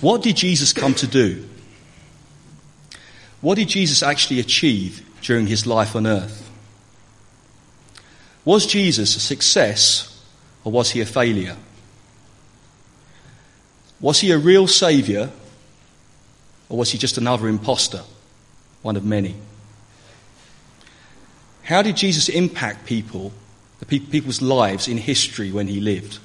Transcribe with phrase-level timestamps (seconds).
[0.00, 1.48] What did Jesus come to do?
[3.40, 6.50] What did Jesus actually achieve during his life on earth?
[8.44, 10.22] Was Jesus a success
[10.64, 11.56] or was he a failure?
[14.00, 15.30] Was he a real saviour
[16.68, 18.02] or was he just another impostor,
[18.82, 19.34] one of many?
[21.62, 23.32] How did Jesus impact people,
[23.80, 26.18] the pe- people's lives in history when he lived?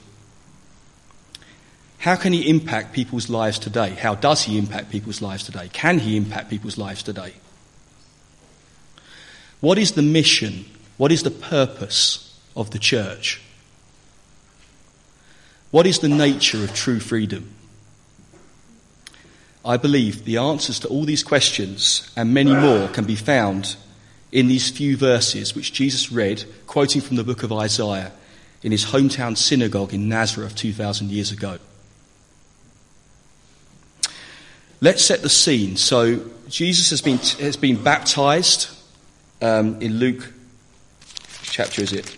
[2.01, 3.91] How can he impact people's lives today?
[3.91, 5.69] How does he impact people's lives today?
[5.71, 7.35] Can he impact people's lives today?
[9.59, 10.65] What is the mission?
[10.97, 13.39] What is the purpose of the church?
[15.69, 17.53] What is the nature of true freedom?
[19.63, 23.75] I believe the answers to all these questions and many more can be found
[24.31, 28.11] in these few verses which Jesus read, quoting from the book of Isaiah
[28.63, 31.59] in his hometown synagogue in Nazareth 2,000 years ago.
[34.83, 35.77] Let's set the scene.
[35.77, 38.69] So, Jesus has been, has been baptized
[39.39, 40.33] um, in Luke,
[41.43, 42.17] chapter is it?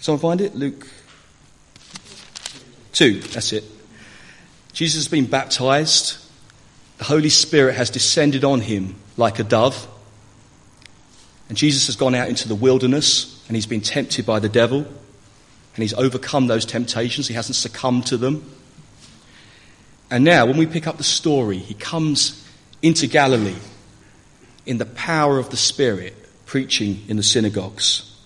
[0.00, 0.56] Someone find it?
[0.56, 0.88] Luke
[2.94, 3.64] 2, that's it.
[4.72, 6.18] Jesus has been baptized.
[6.98, 9.86] The Holy Spirit has descended on him like a dove.
[11.48, 14.78] And Jesus has gone out into the wilderness and he's been tempted by the devil.
[14.78, 17.28] And he's overcome those temptations.
[17.28, 18.50] He hasn't succumbed to them.
[20.14, 22.48] And now, when we pick up the story, he comes
[22.82, 23.58] into Galilee
[24.64, 26.14] in the power of the Spirit,
[26.46, 28.16] preaching in the synagogues.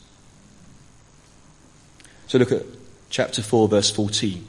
[2.26, 2.66] So look at
[3.08, 4.46] chapter 4, verse 14.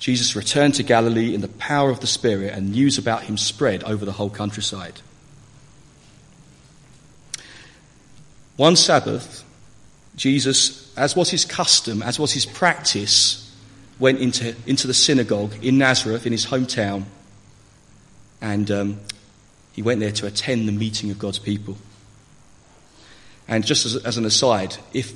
[0.00, 3.84] Jesus returned to Galilee in the power of the Spirit, and news about him spread
[3.84, 5.00] over the whole countryside.
[8.56, 9.44] One Sabbath,
[10.16, 13.49] Jesus, as was his custom, as was his practice,
[14.00, 17.04] went into, into the synagogue in Nazareth, in his hometown,
[18.40, 19.00] and um,
[19.72, 21.76] he went there to attend the meeting of God's people.
[23.46, 25.12] And just as, as an aside, if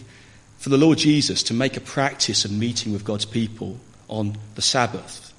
[0.59, 3.79] for the Lord Jesus to make a practice of meeting with God's people
[4.09, 5.33] on the Sabbath,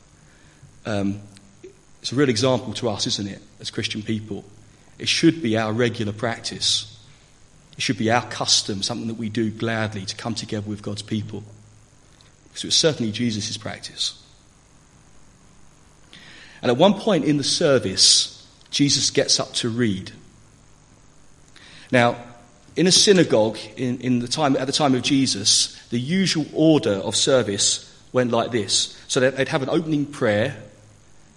[0.85, 1.21] um,
[2.01, 4.43] it's a real example to us, isn't it, as Christian people?
[4.97, 6.99] It should be our regular practice.
[7.75, 11.01] It should be our custom, something that we do gladly to come together with God's
[11.01, 11.43] people.
[12.55, 14.23] Because it was certainly Jesus' practice.
[16.61, 20.13] And at one point in the service, Jesus gets up to read.
[21.91, 22.15] Now,
[22.77, 26.93] in a synagogue in, in the time, at the time of Jesus, the usual order
[26.93, 28.97] of service went like this.
[29.09, 30.55] So they'd have an opening prayer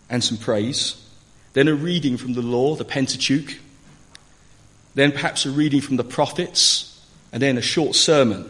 [0.08, 1.04] and some praise,
[1.52, 3.58] then a reading from the law, the Pentateuch,
[4.94, 8.48] then perhaps a reading from the prophets, and then a short sermon.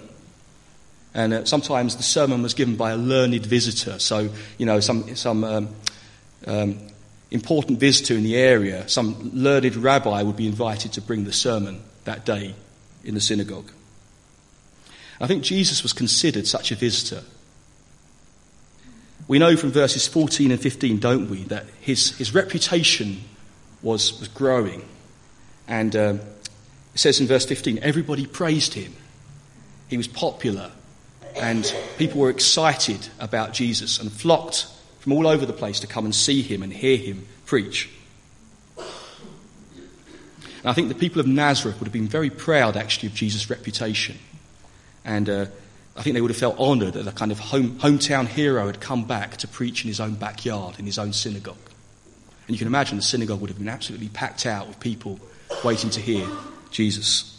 [1.18, 3.98] And uh, sometimes the sermon was given by a learned visitor.
[3.98, 5.68] So, you know, some, some um,
[6.46, 6.78] um,
[7.32, 11.82] important visitor in the area, some learned rabbi would be invited to bring the sermon
[12.04, 12.54] that day
[13.02, 13.72] in the synagogue.
[15.20, 17.24] I think Jesus was considered such a visitor.
[19.26, 23.24] We know from verses 14 and 15, don't we, that his, his reputation
[23.82, 24.88] was, was growing.
[25.66, 26.20] And um,
[26.94, 28.94] it says in verse 15, everybody praised him.
[29.88, 30.70] He was popular
[31.40, 34.66] and people were excited about Jesus and flocked
[35.00, 37.90] from all over the place to come and see him and hear him preach.
[38.76, 43.48] And I think the people of Nazareth would have been very proud, actually, of Jesus'
[43.48, 44.18] reputation.
[45.04, 45.46] And uh,
[45.96, 48.80] I think they would have felt honoured that a kind of home, hometown hero had
[48.80, 51.56] come back to preach in his own backyard, in his own synagogue.
[52.46, 55.20] And you can imagine the synagogue would have been absolutely packed out with people
[55.64, 56.26] waiting to hear
[56.70, 57.37] Jesus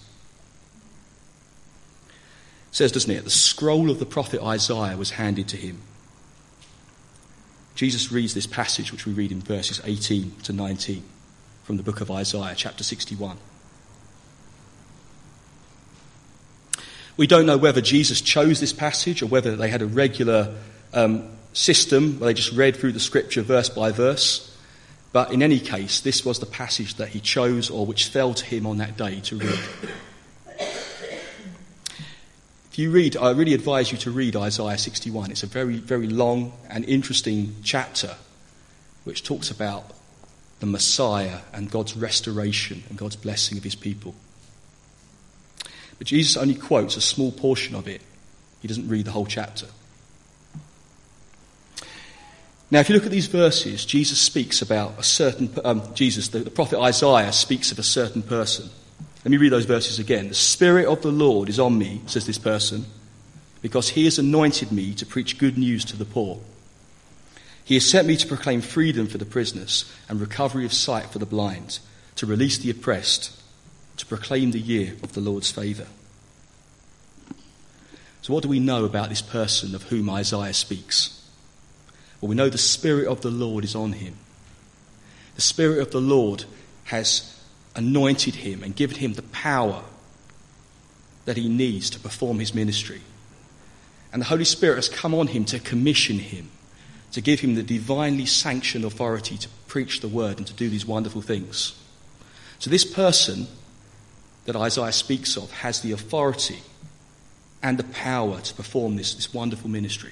[2.72, 3.24] says, doesn't it?
[3.24, 5.81] The scroll of the prophet Isaiah was handed to him.
[7.75, 11.03] Jesus reads this passage, which we read in verses 18 to 19
[11.63, 13.38] from the book of Isaiah, chapter 61.
[17.16, 20.56] We don't know whether Jesus chose this passage or whether they had a regular
[20.94, 24.57] um, system where they just read through the scripture verse by verse.
[25.12, 28.45] But in any case, this was the passage that he chose or which fell to
[28.45, 29.60] him on that day to read
[32.80, 35.31] you read, I really advise you to read Isaiah 61.
[35.31, 38.16] It's a very, very long and interesting chapter
[39.04, 39.92] which talks about
[40.60, 44.16] the Messiah and God's restoration and God's blessing of his people.
[45.98, 48.02] But Jesus only quotes a small portion of it,
[48.62, 49.68] he doesn't read the whole chapter.
[52.72, 56.40] Now, if you look at these verses, Jesus speaks about a certain, um, Jesus, the,
[56.40, 58.70] the prophet Isaiah speaks of a certain person.
[59.30, 60.30] Let me read those verses again.
[60.30, 62.88] The Spirit of the Lord is on me, says this person,
[63.62, 66.40] because he has anointed me to preach good news to the poor.
[67.64, 71.20] He has sent me to proclaim freedom for the prisoners and recovery of sight for
[71.20, 71.78] the blind,
[72.16, 73.40] to release the oppressed,
[73.98, 75.86] to proclaim the year of the Lord's favour.
[78.24, 81.24] So, what do we know about this person of whom Isaiah speaks?
[82.20, 84.16] Well, we know the Spirit of the Lord is on him.
[85.36, 86.46] The Spirit of the Lord
[86.86, 87.38] has
[87.80, 89.84] anointed him and given him the power
[91.24, 93.02] that he needs to perform his ministry.
[94.12, 96.50] And the Holy Spirit has come on him to commission him,
[97.14, 100.86] to give him the divinely sanctioned authority to preach the word and to do these
[100.86, 101.81] wonderful things.
[102.60, 103.48] So, this person
[104.44, 106.60] that Isaiah speaks of has the authority
[107.64, 110.12] and the power to perform this, this wonderful ministry.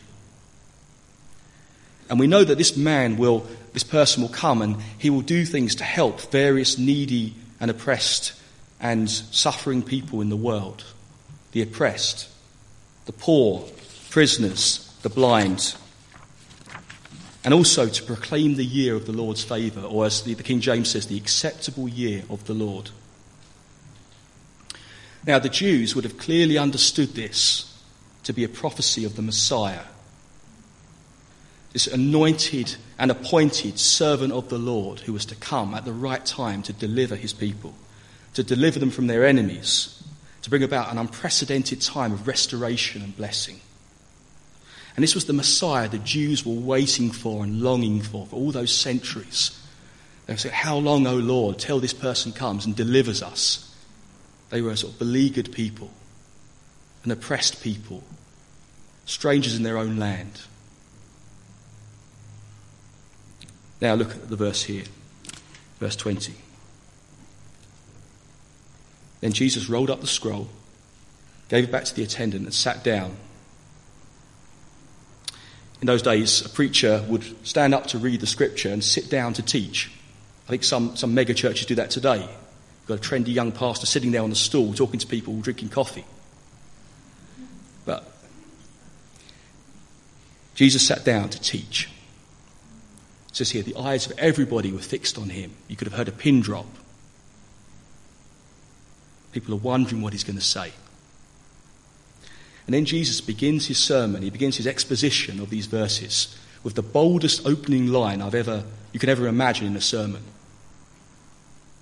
[2.10, 5.44] And we know that this man will, this person will come and he will do
[5.44, 8.34] things to help various needy and oppressed
[8.80, 10.84] and suffering people in the world
[11.54, 12.30] the oppressed,
[13.06, 13.68] the poor,
[14.12, 15.76] prisoners, the blind.
[17.44, 20.60] And also to proclaim the year of the Lord's favour, or as the, the King
[20.60, 22.92] James says, the acceptable year of the Lord.
[25.26, 27.82] Now, the Jews would have clearly understood this
[28.24, 29.84] to be a prophecy of the Messiah.
[31.74, 36.26] This anointed and appointed servant of the Lord who was to come at the right
[36.26, 37.76] time to deliver his people,
[38.34, 40.04] to deliver them from their enemies,
[40.42, 43.60] to bring about an unprecedented time of restoration and blessing.
[44.96, 48.52] And this was the Messiah the Jews were waiting for and longing for for all
[48.52, 49.60] those centuries.
[50.26, 53.76] They said, How long, O Lord, till this person comes and delivers us?
[54.50, 55.92] They were a sort of beleaguered people,
[57.04, 58.04] an oppressed people,
[59.06, 60.42] strangers in their own land.
[63.82, 64.84] Now look at the verse here,
[65.80, 66.34] verse 20.
[69.22, 70.50] Then Jesus rolled up the scroll,
[71.50, 73.18] gave it back to the attendant, and sat down.
[75.82, 79.34] In those days, a preacher would stand up to read the scripture and sit down
[79.34, 79.92] to teach.
[80.48, 82.22] I think some, some mega churches do that today.
[82.22, 85.70] You've got a trendy young pastor sitting there on the stool talking to people drinking
[85.70, 86.06] coffee.
[87.86, 88.12] But
[90.56, 91.90] Jesus sat down to teach.
[93.38, 95.52] Says here, the eyes of everybody were fixed on him.
[95.68, 96.66] You could have heard a pin drop.
[99.32, 100.72] People are wondering what he's going to say.
[102.66, 106.82] And then Jesus begins his sermon, he begins his exposition of these verses with the
[106.82, 110.24] boldest opening line I've ever, you can ever imagine in a sermon.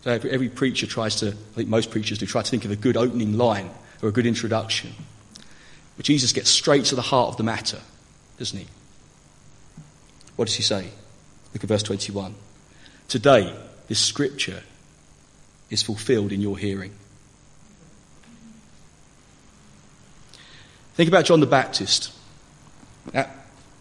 [0.04, 2.72] So every, every preacher tries to, I think most preachers do, try to think of
[2.72, 3.70] a good opening line
[4.04, 4.92] or a good introduction.
[5.96, 7.80] But Jesus gets straight to the heart of the matter,
[8.38, 8.68] doesn't he?
[10.36, 10.90] What does he say?
[11.56, 12.36] Look at verse 21.
[13.08, 13.56] Today,
[13.88, 14.62] this scripture
[15.70, 16.92] is fulfilled in your hearing.
[20.96, 22.12] Think about John the Baptist,
[23.14, 23.30] that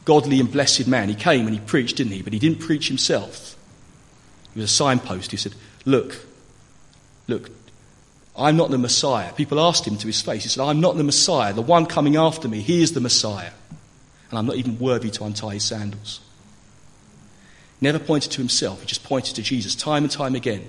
[0.04, 1.08] godly and blessed man.
[1.08, 2.22] He came and he preached, didn't he?
[2.22, 3.56] But he didn't preach himself.
[4.52, 5.32] He was a signpost.
[5.32, 6.24] He said, Look,
[7.26, 7.50] look,
[8.38, 9.32] I'm not the Messiah.
[9.32, 10.44] People asked him to his face.
[10.44, 11.52] He said, I'm not the Messiah.
[11.52, 13.50] The one coming after me, he is the Messiah.
[14.30, 16.20] And I'm not even worthy to untie his sandals.
[17.84, 20.66] Never pointed to himself, he just pointed to Jesus time and time again.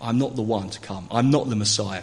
[0.00, 1.06] I'm not the one to come.
[1.12, 2.02] I'm not the Messiah.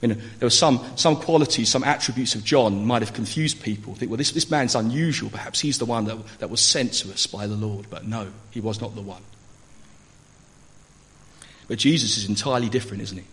[0.00, 3.96] You know, there were some, some qualities, some attributes of John might have confused people.
[3.96, 5.30] Think, well, this, this man's unusual.
[5.30, 7.86] Perhaps he's the one that, that was sent to us by the Lord.
[7.90, 9.22] But no, he was not the one.
[11.66, 13.24] But Jesus is entirely different, isn't he?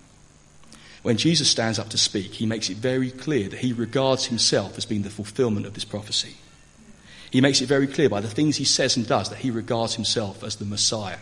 [1.04, 4.80] When Jesus stands up to speak, he makes it very clear that he regards himself
[4.80, 6.38] as being the fulfillment of this prophecy.
[7.32, 9.96] He makes it very clear by the things he says and does that he regards
[9.96, 11.20] himself as the Messiah.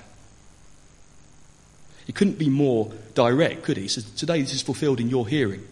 [2.05, 3.83] He couldn't be more direct, could he?
[3.83, 5.67] He says, Today this is fulfilled in your hearing.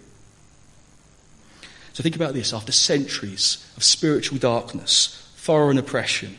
[1.93, 6.35] So think about this after centuries of spiritual darkness, foreign oppression,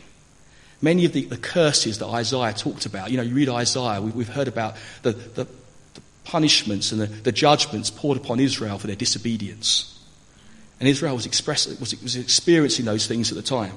[0.82, 3.10] many of the, the curses that Isaiah talked about.
[3.10, 5.44] You know, you read Isaiah, we, have heard about the, the,
[5.94, 9.98] the punishments and the, the, judgments poured upon Israel for their disobedience.
[10.78, 13.72] And Israel was, express, was, was experiencing those things at the time.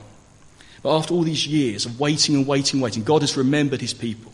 [0.81, 4.31] But after all these years of waiting and waiting, waiting, God has remembered his people.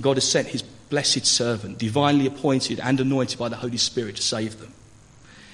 [0.00, 4.22] God has sent his blessed servant, divinely appointed and anointed by the Holy Spirit to
[4.22, 4.72] save them.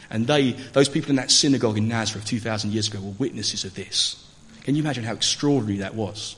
[0.09, 3.75] And they, those people in that synagogue in Nazareth 2,000 years ago, were witnesses of
[3.75, 4.27] this.
[4.63, 6.37] Can you imagine how extraordinary that was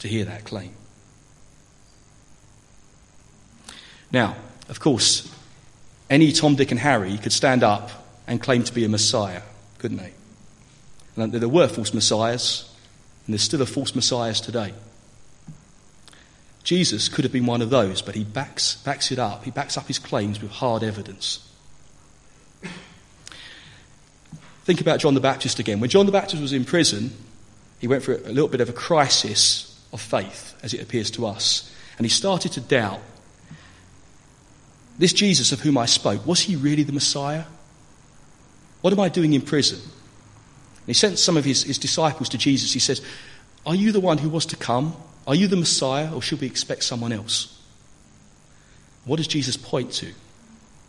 [0.00, 0.74] to hear that claim?
[4.12, 4.36] Now,
[4.68, 5.32] of course,
[6.08, 7.90] any Tom, Dick, and Harry could stand up
[8.26, 9.42] and claim to be a Messiah,
[9.78, 10.12] couldn't they?
[11.16, 12.72] And there were false messiahs,
[13.28, 14.72] and there's still a false messiahs today.
[16.64, 19.44] Jesus could have been one of those, but he backs, backs it up.
[19.44, 21.46] He backs up his claims with hard evidence.
[24.64, 25.78] Think about John the Baptist again.
[25.78, 27.12] When John the Baptist was in prison,
[27.80, 31.26] he went through a little bit of a crisis of faith, as it appears to
[31.26, 31.70] us.
[31.98, 33.00] And he started to doubt
[34.96, 37.44] this Jesus of whom I spoke, was he really the Messiah?
[38.80, 39.80] What am I doing in prison?
[40.88, 42.72] He sent some of his, his disciples to Jesus.
[42.72, 43.02] He says,
[43.66, 44.96] Are you the one who was to come?
[45.26, 47.60] Are you the Messiah, or should we expect someone else?
[49.04, 50.12] What does Jesus point to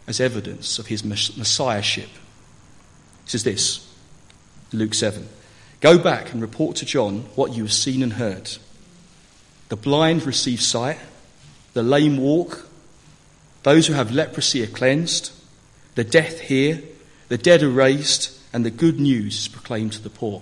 [0.07, 2.07] as evidence of his messiahship?
[3.25, 3.93] He says this
[4.71, 5.27] Luke 7
[5.81, 8.51] Go back and report to John what you have seen and heard.
[9.67, 10.97] The blind receive sight,
[11.73, 12.67] the lame walk,
[13.63, 15.31] those who have leprosy are cleansed,
[15.95, 16.81] the deaf hear,
[17.27, 20.41] the dead are raised, and the good news is proclaimed to the poor.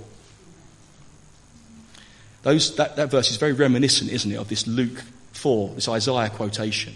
[2.44, 6.30] Those, that, that verse is very reminiscent, isn't it, of this Luke 4, this Isaiah
[6.30, 6.96] quotation.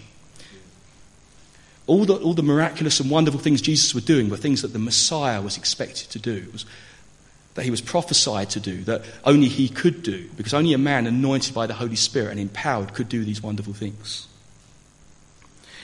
[1.86, 4.78] All the, all the miraculous and wonderful things Jesus was doing were things that the
[4.78, 6.64] Messiah was expected to do, was,
[7.54, 11.06] that he was prophesied to do, that only he could do, because only a man
[11.06, 14.28] anointed by the Holy Spirit and empowered could do these wonderful things.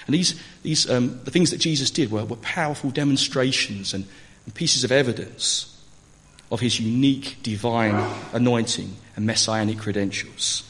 [0.07, 4.07] And these, these um, the things that Jesus did were, were powerful demonstrations and,
[4.49, 5.79] and pieces of evidence
[6.51, 8.03] of his unique divine
[8.33, 10.63] anointing and messianic credentials.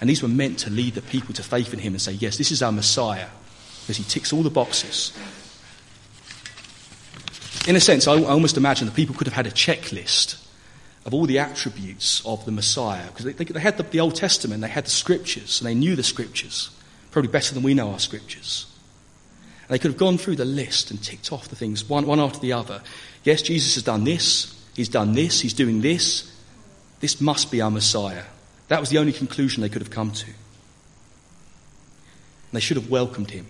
[0.00, 2.38] And these were meant to lead the people to faith in him and say, Yes,
[2.38, 3.28] this is our Messiah,
[3.82, 5.12] because he ticks all the boxes.
[7.68, 10.42] In a sense, I almost imagine that people could have had a checklist
[11.04, 14.62] of all the attributes of the Messiah, because they, they, had the, the Old Testament,
[14.62, 16.70] they had the scriptures, and they knew the scriptures,
[17.10, 18.64] probably better than we know our scriptures.
[19.70, 22.18] And they could have gone through the list and ticked off the things one, one
[22.18, 22.82] after the other.
[23.24, 26.26] Yes, Jesus has done this, he's done this, he's doing this.
[27.00, 28.24] This must be our Messiah.
[28.68, 30.26] That was the only conclusion they could have come to.
[30.26, 30.34] And
[32.52, 33.46] they should have welcomed him.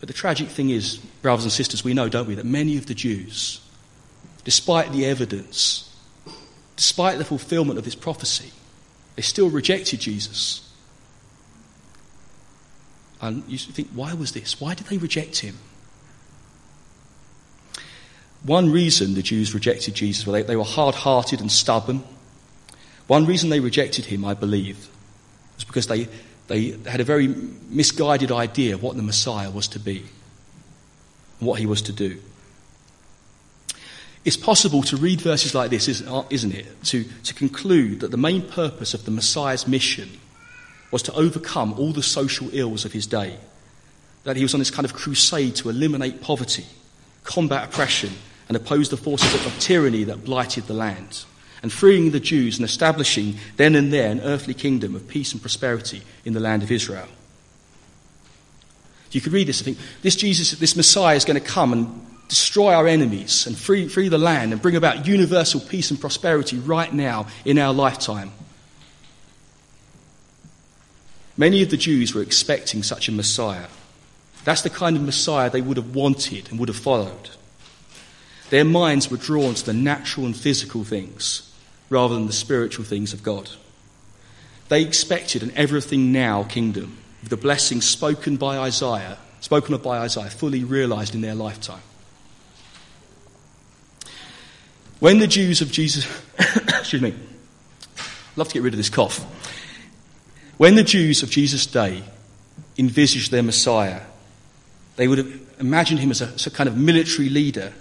[0.00, 2.86] But the tragic thing is, brothers and sisters, we know, don't we, that many of
[2.86, 3.60] the Jews,
[4.44, 5.94] despite the evidence,
[6.76, 8.52] despite the fulfillment of this prophecy,
[9.16, 10.66] they still rejected Jesus.
[13.20, 14.58] And you think, why was this?
[14.58, 15.58] Why did they reject him?
[18.42, 22.02] One reason the Jews rejected Jesus was they, they were hard hearted and stubborn.
[23.06, 24.88] One reason they rejected him, I believe,
[25.56, 26.08] was because they,
[26.46, 30.04] they had a very misguided idea of what the Messiah was to be,
[31.38, 32.18] what he was to do.
[34.24, 36.66] It's possible to read verses like this, uh, isn't it?
[36.84, 40.10] To, to conclude that the main purpose of the Messiah's mission
[40.90, 43.36] was to overcome all the social ills of his day.
[44.24, 46.66] That he was on this kind of crusade to eliminate poverty,
[47.24, 48.10] combat oppression,
[48.50, 51.24] and oppose the forces of tyranny that blighted the land,
[51.62, 55.40] and freeing the Jews and establishing then and there an earthly kingdom of peace and
[55.40, 57.06] prosperity in the land of Israel.
[59.12, 62.06] You could read this and think, this Jesus, this Messiah is going to come and
[62.26, 66.58] destroy our enemies and free, free the land and bring about universal peace and prosperity
[66.58, 68.32] right now in our lifetime.
[71.36, 73.68] Many of the Jews were expecting such a Messiah.
[74.42, 77.30] That's the kind of Messiah they would have wanted and would have followed.
[78.50, 81.50] Their minds were drawn to the natural and physical things
[81.88, 83.50] rather than the spiritual things of God.
[84.68, 89.98] They expected an everything now kingdom, with the blessings spoken by Isaiah, spoken of by
[89.98, 91.82] Isaiah, fully realized in their lifetime.
[94.98, 96.06] When the Jews of Jesus,
[96.38, 97.14] excuse me,
[97.98, 99.18] I'd love to get rid of this cough.
[100.56, 102.02] When the Jews of Jesus' day
[102.76, 104.02] envisaged their Messiah,
[104.96, 107.72] they would have imagined him as a, as a kind of military leader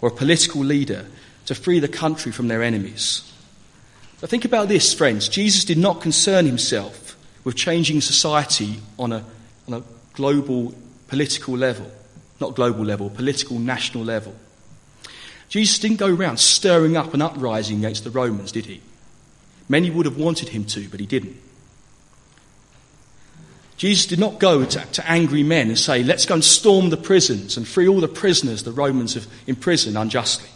[0.00, 1.06] or a political leader
[1.46, 3.32] to free the country from their enemies.
[4.20, 5.28] But think about this, friends.
[5.28, 9.24] Jesus did not concern himself with changing society on a,
[9.68, 9.82] on a
[10.14, 10.74] global
[11.08, 11.90] political level.
[12.40, 14.34] Not global level, political national level.
[15.48, 18.80] Jesus didn't go around stirring up an uprising against the Romans, did he?
[19.68, 21.36] Many would have wanted him to, but he didn't.
[23.76, 26.96] Jesus did not go to, to, angry men and say, let's go and storm the
[26.96, 30.48] prisons and free all the prisoners the Romans have imprisoned unjustly.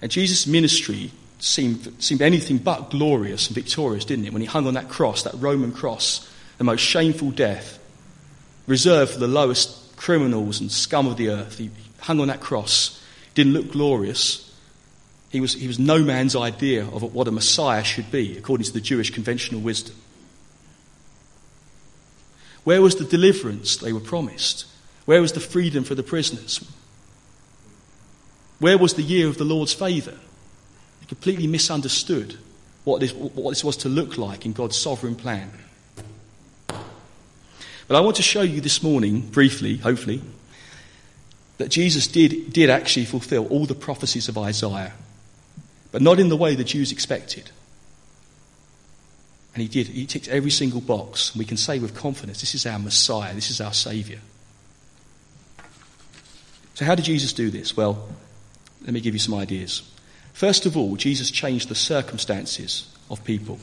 [0.00, 4.32] And Jesus' ministry seemed, seemed anything but glorious and victorious, didn't it?
[4.32, 7.78] When he hung on that cross, that Roman cross, the most shameful death,
[8.66, 11.58] reserved for the lowest criminals and scum of the earth.
[11.58, 13.02] He hung on that cross.
[13.34, 14.47] Didn't look glorious,
[15.30, 18.72] he was, he was no man's idea of what a Messiah should be, according to
[18.72, 19.94] the Jewish conventional wisdom.
[22.64, 24.66] Where was the deliverance they were promised?
[25.04, 26.64] Where was the freedom for the prisoners?
[28.58, 30.18] Where was the year of the Lord's favour?
[31.00, 32.38] They completely misunderstood
[32.84, 35.50] what this, what this was to look like in God's sovereign plan.
[36.66, 40.20] But I want to show you this morning, briefly, hopefully,
[41.56, 44.92] that Jesus did, did actually fulfill all the prophecies of Isaiah,
[45.92, 47.50] but not in the way the Jews expected.
[49.54, 49.88] And he did.
[49.88, 51.34] He ticked every single box.
[51.34, 54.20] We can say with confidence, this is our Messiah, this is our Saviour.
[56.74, 57.76] So, how did Jesus do this?
[57.76, 58.08] Well,
[58.82, 59.82] let me give you some ideas.
[60.32, 63.58] First of all, Jesus changed the circumstances of people.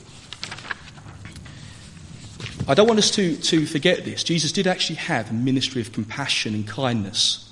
[2.68, 4.24] I don't want us to, to forget this.
[4.24, 7.50] Jesus did actually have a ministry of compassion and kindness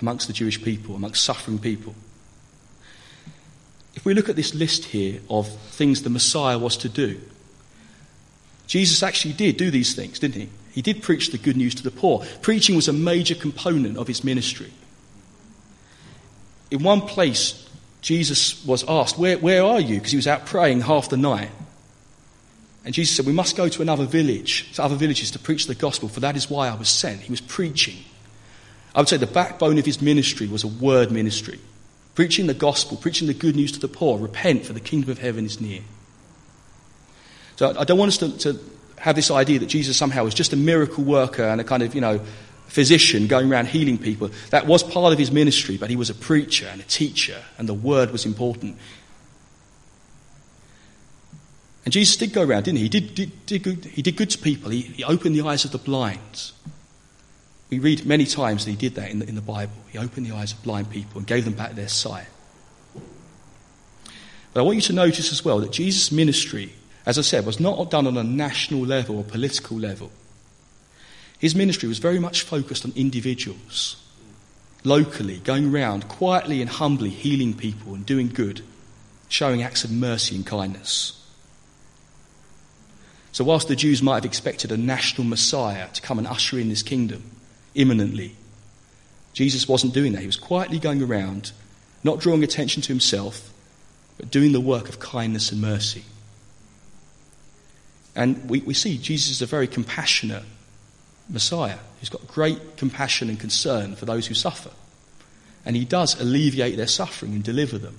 [0.00, 1.94] amongst the Jewish people, amongst suffering people.
[4.00, 7.20] If we look at this list here of things the Messiah was to do,
[8.66, 10.48] Jesus actually did do these things, didn't he?
[10.72, 12.24] He did preach the good news to the poor.
[12.40, 14.72] Preaching was a major component of his ministry.
[16.70, 17.68] In one place,
[18.00, 19.96] Jesus was asked, Where, where are you?
[19.96, 21.50] Because he was out praying half the night.
[22.86, 25.74] And Jesus said, We must go to another village, to other villages to preach the
[25.74, 27.20] gospel, for that is why I was sent.
[27.20, 27.98] He was preaching.
[28.94, 31.60] I would say the backbone of his ministry was a word ministry.
[32.14, 34.18] Preaching the gospel, preaching the good news to the poor.
[34.18, 35.80] Repent, for the kingdom of heaven is near.
[37.56, 38.60] So I don't want us to, to
[38.98, 41.94] have this idea that Jesus somehow was just a miracle worker and a kind of,
[41.94, 42.20] you know,
[42.66, 44.30] physician going around healing people.
[44.50, 47.68] That was part of his ministry, but he was a preacher and a teacher, and
[47.68, 48.78] the word was important.
[51.84, 52.84] And Jesus did go around, didn't he?
[52.84, 54.70] He did, did, did good, he did good to people.
[54.70, 56.52] He, he, opened the eyes of the blind.
[57.70, 59.72] We read many times that he did that in the, in the Bible.
[59.92, 62.26] He opened the eyes of blind people and gave them back their sight.
[64.52, 66.72] But I want you to notice as well that Jesus' ministry,
[67.06, 70.10] as I said, was not done on a national level or political level.
[71.38, 74.04] His ministry was very much focused on individuals,
[74.82, 78.62] locally, going around quietly and humbly healing people and doing good,
[79.28, 81.16] showing acts of mercy and kindness.
[83.32, 86.68] So, whilst the Jews might have expected a national Messiah to come and usher in
[86.68, 87.22] this kingdom
[87.74, 88.36] imminently,
[89.32, 90.20] Jesus wasn't doing that.
[90.20, 91.52] He was quietly going around,
[92.02, 93.52] not drawing attention to himself,
[94.16, 96.04] but doing the work of kindness and mercy.
[98.14, 100.42] And we, we see Jesus is a very compassionate
[101.28, 104.70] Messiah who's got great compassion and concern for those who suffer.
[105.64, 107.98] And he does alleviate their suffering and deliver them.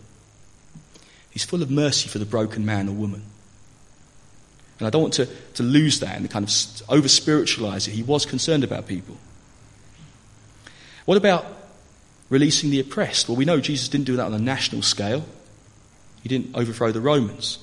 [1.30, 3.24] He's full of mercy for the broken man or woman.
[4.80, 7.92] And I don't want to, to lose that and kind of over spiritualize it.
[7.92, 9.18] He was concerned about people.
[11.06, 11.46] What about
[12.30, 13.28] releasing the oppressed?
[13.28, 15.26] Well, we know Jesus didn't do that on a national scale,
[16.24, 17.60] he didn't overthrow the Romans.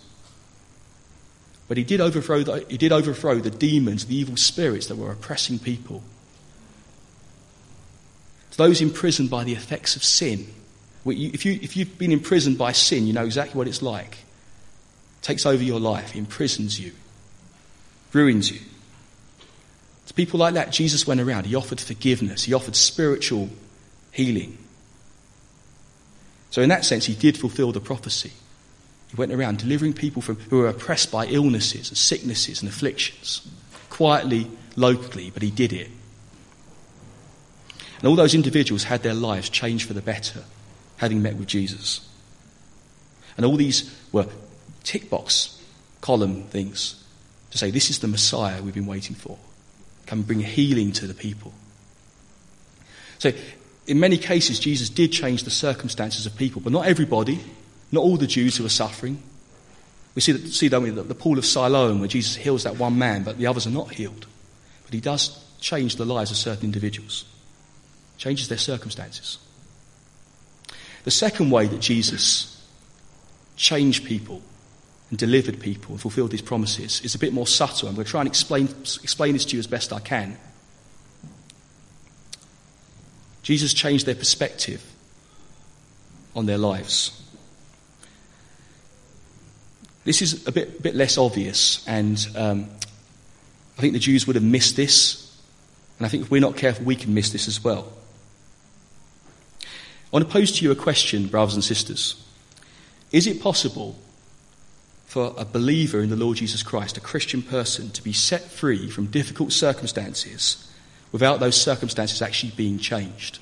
[1.69, 5.13] But he did overthrow the, he did overthrow the demons, the evil spirits that were
[5.13, 6.03] oppressing people.
[8.53, 10.49] To those imprisoned by the effects of sin.
[11.05, 14.13] If, you, if you've been imprisoned by sin, you know exactly what it's like.
[14.13, 16.93] It takes over your life, imprisons you,
[18.13, 18.61] ruins you.
[20.09, 21.45] To people like that, Jesus went around.
[21.45, 23.51] He offered forgiveness, he offered spiritual
[24.11, 24.57] healing.
[26.51, 28.33] So, in that sense, he did fulfill the prophecy.
[29.09, 33.47] He went around delivering people from, who were oppressed by illnesses and sicknesses and afflictions,
[33.91, 35.91] quietly, locally, but he did it.
[37.99, 40.45] And all those individuals had their lives changed for the better,
[40.97, 42.09] having met with Jesus.
[43.37, 44.27] And all these were
[44.85, 45.63] tick box
[46.01, 47.05] column things
[47.51, 49.39] to say, This is the Messiah we've been waiting for.
[50.09, 51.53] Come bring healing to the people.
[53.19, 53.31] So,
[53.87, 57.41] in many cases, Jesus did change the circumstances of people, but not everybody.
[57.93, 59.23] Not all the Jews who were suffering.
[60.15, 62.79] We see, that, see don't we, the, the pool of Siloam where Jesus heals that
[62.79, 64.27] one man, but the others are not healed.
[64.85, 67.27] But he does change the lives of certain individuals,
[68.17, 69.37] changes their circumstances.
[71.05, 72.67] The second way that Jesus
[73.57, 74.41] changed people
[75.11, 77.89] and delivered people and fulfilled his promises is a bit more subtle.
[77.89, 78.69] I'm going to try and explain,
[79.03, 80.37] explain this to you as best I can.
[83.43, 84.83] Jesus changed their perspective
[86.37, 87.15] on their lives.
[90.05, 92.69] This is a bit, bit less obvious, and um,
[93.77, 95.37] I think the Jews would have missed this,
[95.99, 97.93] and I think if we're not careful, we can miss this as well.
[99.63, 99.67] I
[100.11, 102.25] want to pose to you a question, brothers and sisters.
[103.13, 103.99] Is it possible
[105.09, 108.91] for a believer in the Lord Jesus Christ, a Christian person, to be set free
[108.91, 110.71] from difficult circumstances
[111.13, 113.39] without those circumstances actually being changed?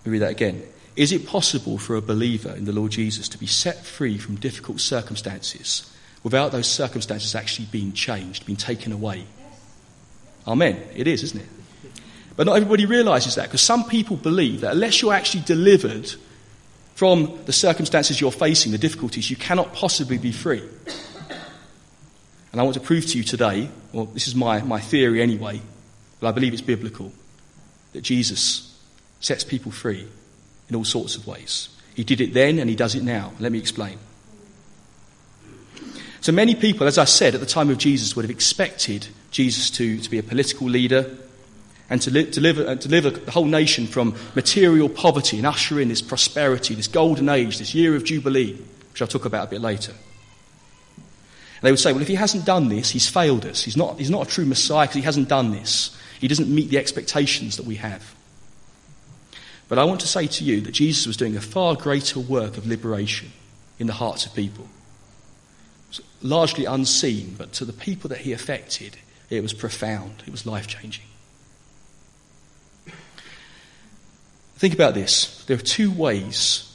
[0.00, 0.62] Let me read that again.
[0.94, 4.36] Is it possible for a believer in the Lord Jesus to be set free from
[4.36, 9.24] difficult circumstances without those circumstances actually being changed, being taken away?
[10.46, 10.80] Amen.
[10.94, 11.48] It is, isn't it?
[12.36, 16.14] But not everybody realizes that because some people believe that unless you're actually delivered
[17.00, 20.62] from the circumstances you're facing, the difficulties, you cannot possibly be free.
[22.52, 25.62] And I want to prove to you today, well, this is my, my theory anyway,
[26.20, 27.10] but I believe it's biblical,
[27.94, 28.78] that Jesus
[29.18, 30.06] sets people free
[30.68, 31.70] in all sorts of ways.
[31.94, 33.32] He did it then and he does it now.
[33.40, 33.96] Let me explain.
[36.20, 39.70] So many people, as I said, at the time of Jesus would have expected Jesus
[39.70, 41.16] to, to be a political leader
[41.90, 46.00] and to li- deliver, uh, the whole nation from material poverty and usher in this
[46.00, 48.54] prosperity, this golden age, this year of Jubilee,
[48.92, 49.92] which I'll talk about a bit later.
[49.92, 53.64] And they would say, well, if he hasn't done this, he's failed us.
[53.64, 55.94] He's not, he's not a true Messiah because he hasn't done this.
[56.20, 58.14] He doesn't meet the expectations that we have.
[59.68, 62.56] But I want to say to you that Jesus was doing a far greater work
[62.56, 63.32] of liberation
[63.78, 64.68] in the hearts of people.
[66.22, 68.96] Largely unseen, but to the people that he affected,
[69.28, 71.04] it was profound, it was life changing.
[74.60, 75.42] Think about this.
[75.46, 76.70] There are two ways.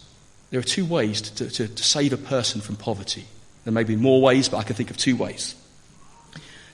[0.50, 3.26] There are two ways to, to, to save a person from poverty.
[3.63, 5.54] There may be more ways, but I can think of two ways.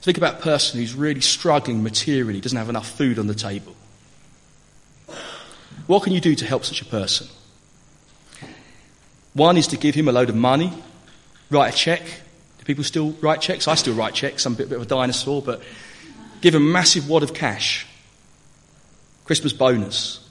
[0.01, 3.75] Think about a person who's really struggling materially, doesn't have enough food on the table.
[5.85, 7.27] What can you do to help such a person?
[9.33, 10.71] One is to give him a load of money,
[11.49, 12.03] write a check.
[12.57, 13.67] Do people still write checks?
[13.67, 14.45] I still write checks.
[14.45, 15.61] I'm a bit, bit of a dinosaur, but
[16.39, 17.85] give him a massive wad of cash.
[19.25, 20.21] Christmas bonus.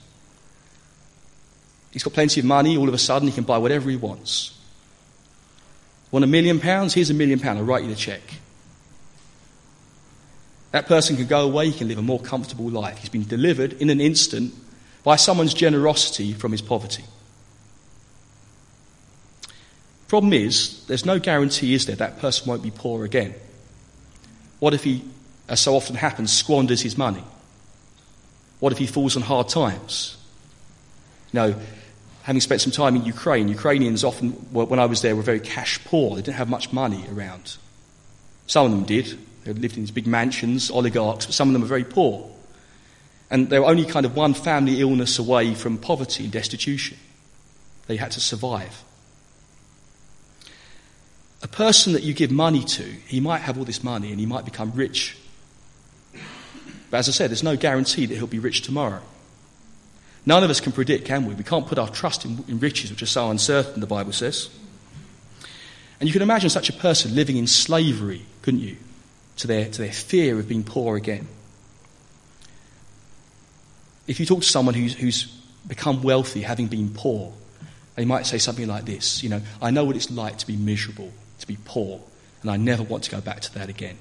[1.91, 2.77] He's got plenty of money.
[2.77, 4.57] All of a sudden, he can buy whatever he wants.
[6.09, 6.93] Want a million pounds?
[6.93, 7.59] Here's a million pounds.
[7.59, 8.21] I'll write you the check.
[10.71, 12.97] That person can go away, he can live a more comfortable life.
[12.99, 14.53] He's been delivered in an instant
[15.03, 17.03] by someone's generosity from his poverty.
[20.07, 23.33] Problem is, there's no guarantee, is there, that person won't be poor again.
[24.59, 25.03] What if he,
[25.47, 27.23] as so often happens, squanders his money?
[28.59, 30.17] What if he falls on hard times?
[31.33, 31.55] Know,
[32.23, 35.83] having spent some time in Ukraine, Ukrainians often, when I was there, were very cash
[35.85, 36.15] poor.
[36.15, 37.57] They didn't have much money around.
[38.47, 39.17] Some of them did.
[39.43, 42.29] They lived in these big mansions, oligarchs, but some of them were very poor.
[43.29, 46.97] And they were only kind of one family illness away from poverty and destitution.
[47.87, 48.83] They had to survive.
[51.41, 54.27] A person that you give money to, he might have all this money and he
[54.27, 55.17] might become rich.
[56.91, 59.01] But as I said, there's no guarantee that he'll be rich tomorrow.
[60.25, 61.33] None of us can predict, can we?
[61.33, 64.49] We can't put our trust in, in riches, which are so uncertain, the Bible says.
[65.99, 68.77] And you can imagine such a person living in slavery, couldn't you?
[69.37, 71.27] To their, to their fear of being poor again.
[74.07, 75.25] If you talk to someone who's, who's
[75.67, 77.33] become wealthy having been poor,
[77.95, 80.57] they might say something like this You know, I know what it's like to be
[80.57, 82.01] miserable, to be poor,
[82.41, 83.97] and I never want to go back to that again.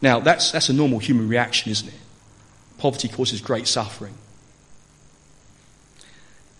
[0.00, 1.94] Now, that's, that's a normal human reaction, isn't it?
[2.82, 4.14] Poverty causes great suffering.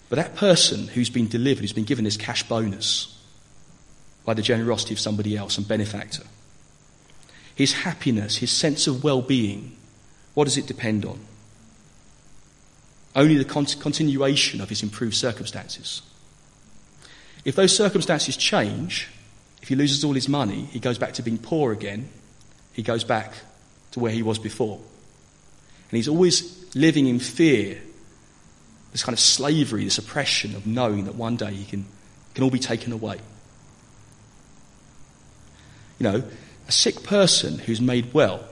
[0.08, 3.20] But that person who's been delivered, who's been given this cash bonus
[4.24, 6.22] by the generosity of somebody else and benefactor,
[7.56, 9.76] his happiness, his sense of well being,
[10.34, 11.18] what does it depend on?
[13.16, 16.02] Only the con- continuation of his improved circumstances.
[17.44, 19.08] If those circumstances change,
[19.60, 22.10] if he loses all his money, he goes back to being poor again,
[22.72, 23.32] he goes back
[23.90, 24.78] to where he was before.
[25.92, 27.78] And he's always living in fear,
[28.92, 31.84] this kind of slavery, this oppression of knowing that one day he can,
[32.34, 33.20] can all be taken away.
[35.98, 36.22] You know,
[36.66, 38.42] a sick person who's made well,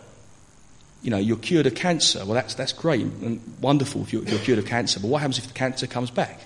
[1.03, 2.18] you know, you're cured of cancer.
[2.26, 5.22] Well, that's, that's great and wonderful if you're, if you're cured of cancer, but what
[5.22, 6.40] happens if the cancer comes back?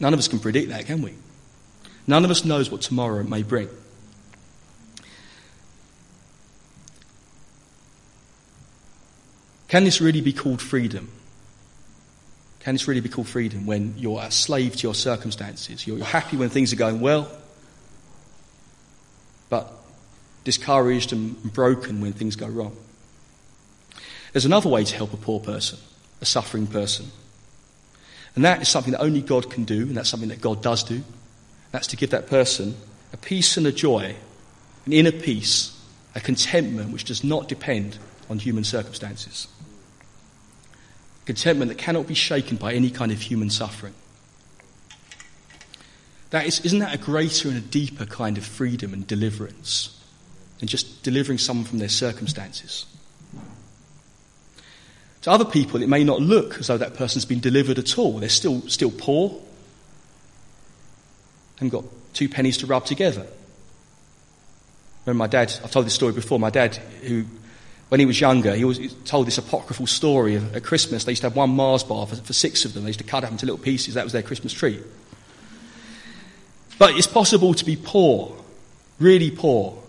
[0.00, 1.12] None of us can predict that, can we?
[2.06, 3.68] None of us knows what tomorrow may bring.
[9.70, 11.08] Can this really be called freedom?
[12.58, 15.86] Can this really be called freedom when you're a slave to your circumstances?
[15.86, 17.30] You're, happy when things are going well,
[19.48, 19.72] but
[20.42, 22.76] discouraged and broken when things go wrong.
[24.32, 25.78] There's another way to help a poor person,
[26.20, 27.06] a suffering person.
[28.34, 30.82] And that is something that only God can do, and that's something that God does
[30.82, 31.04] do.
[31.70, 32.74] That's to give that person
[33.12, 34.16] a peace and a joy,
[34.84, 35.80] an inner peace,
[36.16, 39.46] a contentment which does not depend on human circumstances.
[41.24, 43.94] Contentment that cannot be shaken by any kind of human suffering.
[46.30, 50.00] That is, isn't that a greater and a deeper kind of freedom and deliverance
[50.58, 52.86] than just delivering someone from their circumstances?
[55.22, 58.18] To other people, it may not look as though that person's been delivered at all.
[58.18, 59.40] They're still, still poor,
[61.56, 63.26] haven't got two pennies to rub together.
[65.04, 67.24] Remember my dad, I've told this story before, my dad, who,
[67.90, 71.04] when he was younger, he, was, told this apocryphal story at Christmas.
[71.04, 72.84] They used to have one Mars bar for, for six of them.
[72.84, 73.94] They used to cut up into little pieces.
[73.94, 74.80] That was their Christmas treat.
[76.78, 78.36] But it's possible to be poor,
[79.00, 79.82] really poor,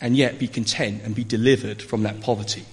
[0.00, 2.64] and yet be content and be delivered from that poverty.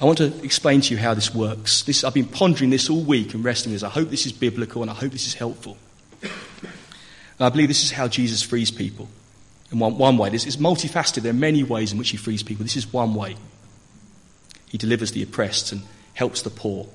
[0.00, 1.82] I want to explain to you how this works.
[1.82, 3.88] This, I've been pondering this all week and wrestling with this.
[3.88, 5.76] I hope this is biblical and I hope this is helpful.
[7.38, 9.08] And I believe this is how Jesus frees people.
[9.70, 11.22] In one, one way, this is multifaceted.
[11.22, 12.62] There are many ways in which he frees people.
[12.62, 13.36] This is one way.
[14.68, 15.82] He delivers the oppressed and
[16.14, 16.88] helps the poor.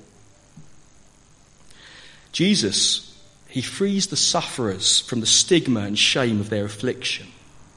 [2.32, 7.28] Jesus, he frees the sufferers from the stigma and shame of their affliction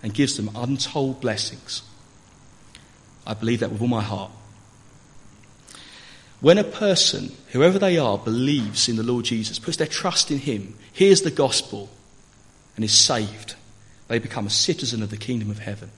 [0.03, 1.83] and gives them untold blessings.
[3.25, 4.31] I believe that with all my heart.
[6.41, 10.39] When a person, whoever they are, believes in the Lord Jesus, puts their trust in
[10.39, 11.89] Him, hears the gospel,
[12.81, 13.53] and is saved,
[14.07, 15.91] they become a citizen of the kingdom of heaven,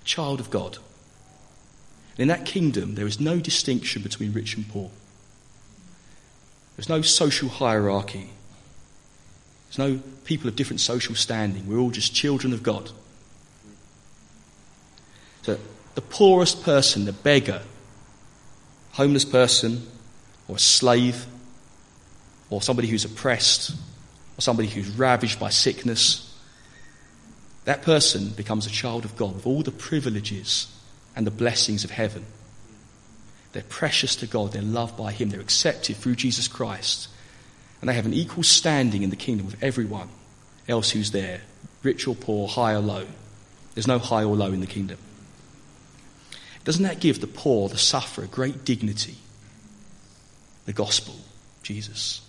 [0.00, 0.78] a child of God.
[2.12, 4.92] And in that kingdom, there is no distinction between rich and poor.
[6.76, 8.30] There's no social hierarchy.
[9.68, 11.66] There's no people of different social standing.
[11.66, 12.92] We're all just children of God.
[15.42, 15.58] So
[15.96, 17.62] the poorest person, the beggar,
[18.92, 19.84] homeless person
[20.46, 21.26] or a slave
[22.50, 23.74] or somebody who's oppressed
[24.40, 26.34] or somebody who's ravaged by sickness,
[27.66, 30.74] that person becomes a child of God with all the privileges
[31.14, 32.24] and the blessings of heaven.
[33.52, 37.08] They're precious to God, they're loved by Him, they're accepted through Jesus Christ,
[37.82, 40.08] and they have an equal standing in the kingdom with everyone
[40.66, 41.42] else who's there,
[41.82, 43.06] rich or poor, high or low.
[43.74, 44.96] There's no high or low in the kingdom.
[46.64, 49.16] Doesn't that give the poor, the sufferer, great dignity?
[50.64, 51.16] The gospel,
[51.62, 52.22] Jesus.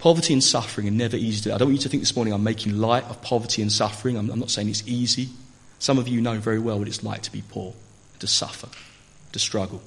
[0.00, 2.32] Poverty and suffering are never easy to I don't want you to think this morning
[2.32, 4.16] I'm making light of poverty and suffering.
[4.16, 5.28] I'm, I'm not saying it's easy.
[5.78, 7.74] Some of you know very well what it's like to be poor,
[8.18, 8.68] to suffer,
[9.32, 9.82] to struggle.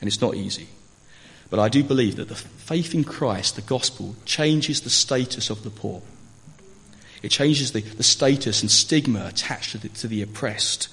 [0.00, 0.66] And it's not easy.
[1.48, 5.62] But I do believe that the faith in Christ, the gospel, changes the status of
[5.62, 6.02] the poor.
[7.22, 10.88] It changes the, the status and stigma attached to the, to the oppressed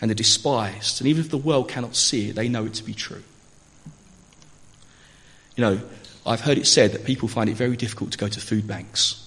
[0.00, 1.00] and the despised.
[1.00, 3.22] And even if the world cannot see it, they know it to be true.
[5.56, 5.80] You know,
[6.26, 9.22] I've heard it said that people find it very difficult to go to food banks.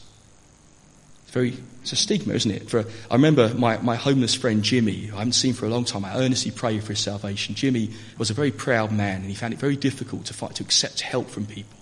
[1.23, 2.69] It's very, it's a stigma, isn't it?
[2.69, 6.03] For, I remember my, my homeless friend Jimmy, I haven't seen for a long time.
[6.03, 7.55] I earnestly pray for his salvation.
[7.55, 10.63] Jimmy was a very proud man, and he found it very difficult to fight to
[10.63, 11.77] accept help from people.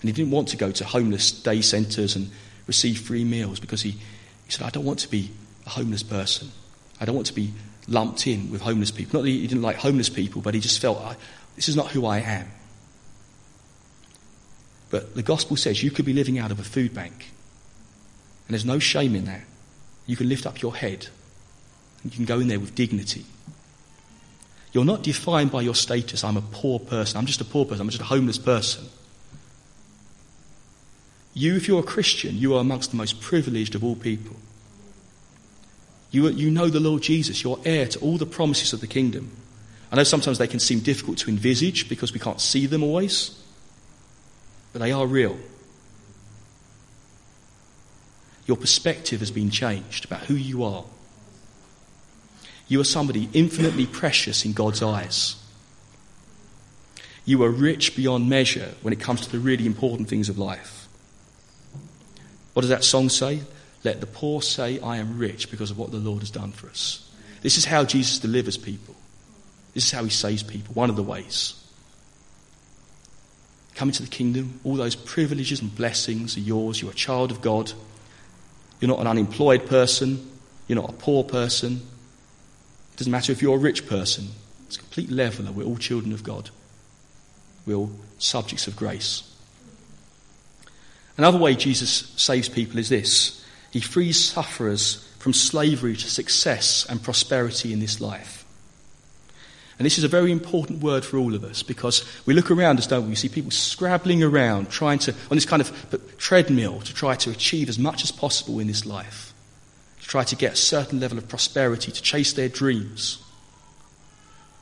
[0.00, 2.30] And he didn't want to go to homeless day centres and
[2.66, 4.00] receive free meals because he, he
[4.50, 5.30] said, I don't want to be
[5.66, 6.52] a homeless person.
[7.00, 7.52] I don't want to be
[7.88, 9.18] lumped in with homeless people.
[9.18, 11.16] Not that he didn't like homeless people, but he just felt,
[11.56, 12.46] this is not who I am.
[14.90, 17.30] But the gospel says you could be living out of a food bank.
[18.46, 19.42] And there's no shame in that.
[20.06, 21.08] You can lift up your head.
[22.02, 23.24] And you can go in there with dignity.
[24.72, 26.22] You're not defined by your status.
[26.22, 27.18] I'm a poor person.
[27.18, 27.80] I'm just a poor person.
[27.80, 28.84] I'm just a homeless person.
[31.34, 34.36] You, if you're a Christian, you are amongst the most privileged of all people.
[36.10, 37.42] You, you know the Lord Jesus.
[37.42, 39.30] You're heir to all the promises of the kingdom.
[39.90, 43.38] I know sometimes they can seem difficult to envisage because we can't see them always,
[44.76, 45.38] but they are real.
[48.44, 50.84] Your perspective has been changed about who you are.
[52.68, 55.36] You are somebody infinitely precious in God's eyes.
[57.24, 60.86] You are rich beyond measure when it comes to the really important things of life.
[62.52, 63.40] What does that song say?
[63.82, 66.68] Let the poor say, I am rich because of what the Lord has done for
[66.68, 67.10] us.
[67.40, 68.94] This is how Jesus delivers people.
[69.72, 70.74] This is how he saves people.
[70.74, 71.65] One of the ways.
[73.76, 76.80] Come into the kingdom, all those privileges and blessings are yours.
[76.80, 77.72] You're a child of God.
[78.80, 80.30] You're not an unemployed person.
[80.66, 81.74] You're not a poor person.
[82.92, 84.28] It doesn't matter if you're a rich person.
[84.66, 85.52] It's a complete leveler.
[85.52, 86.50] We're all children of God.
[87.66, 89.30] We're all subjects of grace.
[91.18, 97.02] Another way Jesus saves people is this he frees sufferers from slavery to success and
[97.02, 98.35] prosperity in this life.
[99.78, 102.78] And this is a very important word for all of us because we look around
[102.78, 103.10] us, don't we?
[103.10, 107.30] We see people scrabbling around, trying to, on this kind of treadmill, to try to
[107.30, 109.34] achieve as much as possible in this life,
[110.00, 113.22] to try to get a certain level of prosperity, to chase their dreams,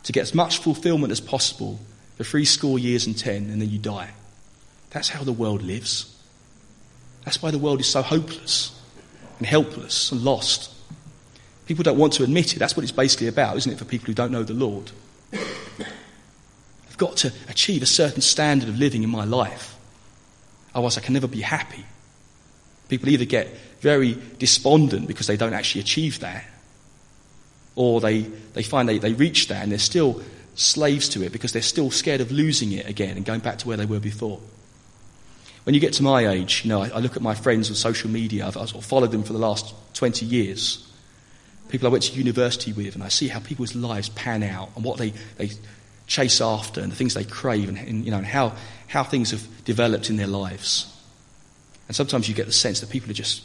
[0.03, 1.79] to get as much fulfillment as possible
[2.17, 4.11] for three score years and ten, and then you die.
[4.91, 6.13] That's how the world lives.
[7.25, 8.81] That's why the world is so hopeless
[9.39, 10.73] and helpless and lost.
[11.67, 12.59] People don't want to admit it.
[12.59, 14.91] That's what it's basically about, isn't it, for people who don't know the Lord?
[15.35, 19.77] I've got to achieve a certain standard of living in my life.
[20.75, 21.85] Otherwise, I can never be happy.
[22.89, 23.49] People either get
[23.81, 26.45] very despondent because they don't actually achieve that,
[27.77, 30.23] or they, they find they, they reach that and they're still
[30.55, 33.69] slaves to it because they're still scared of losing it again and going back to
[33.69, 34.41] where they were before.
[35.65, 37.77] When you get to my age, you know, I, I look at my friends on
[37.77, 38.47] social media.
[38.47, 40.87] I've, I've followed them for the last 20 years.
[41.69, 44.85] People I went to university with, and I see how people's lives pan out and
[44.85, 45.51] what they, they
[46.07, 48.55] chase after and the things they crave and, and you know, and how,
[48.87, 50.91] how things have developed in their lives.
[51.89, 53.43] And sometimes you get the sense that people are just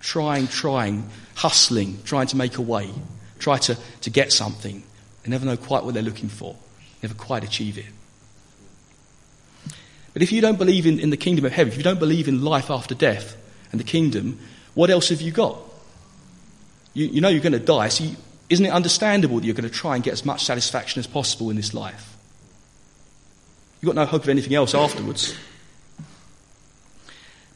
[0.00, 2.90] trying, trying, hustling, trying to make a way,
[3.38, 4.82] try to, to get something.
[5.22, 6.56] They never know quite what they're looking for,
[7.02, 7.86] never quite achieve it.
[10.12, 12.28] But if you don't believe in, in the kingdom of heaven, if you don't believe
[12.28, 13.36] in life after death
[13.70, 14.38] and the kingdom,
[14.74, 15.58] what else have you got?
[16.94, 18.16] You, you know you're going to die, so you,
[18.48, 21.50] isn't it understandable that you're going to try and get as much satisfaction as possible
[21.50, 22.16] in this life?
[23.80, 25.34] You've got no hope of anything else afterwards.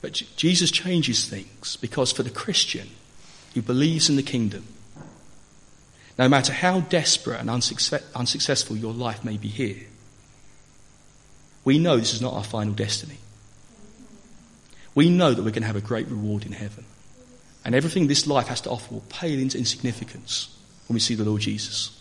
[0.00, 2.88] But J- Jesus changes things because for the Christian
[3.54, 4.64] who believes in the kingdom,
[6.18, 9.86] no matter how desperate and unsuccess- unsuccessful your life may be here,
[11.64, 13.18] we know this is not our final destiny.
[14.94, 16.84] We know that we're going to have a great reward in heaven.
[17.66, 21.24] And everything this life has to offer will pale into insignificance when we see the
[21.24, 22.00] Lord Jesus.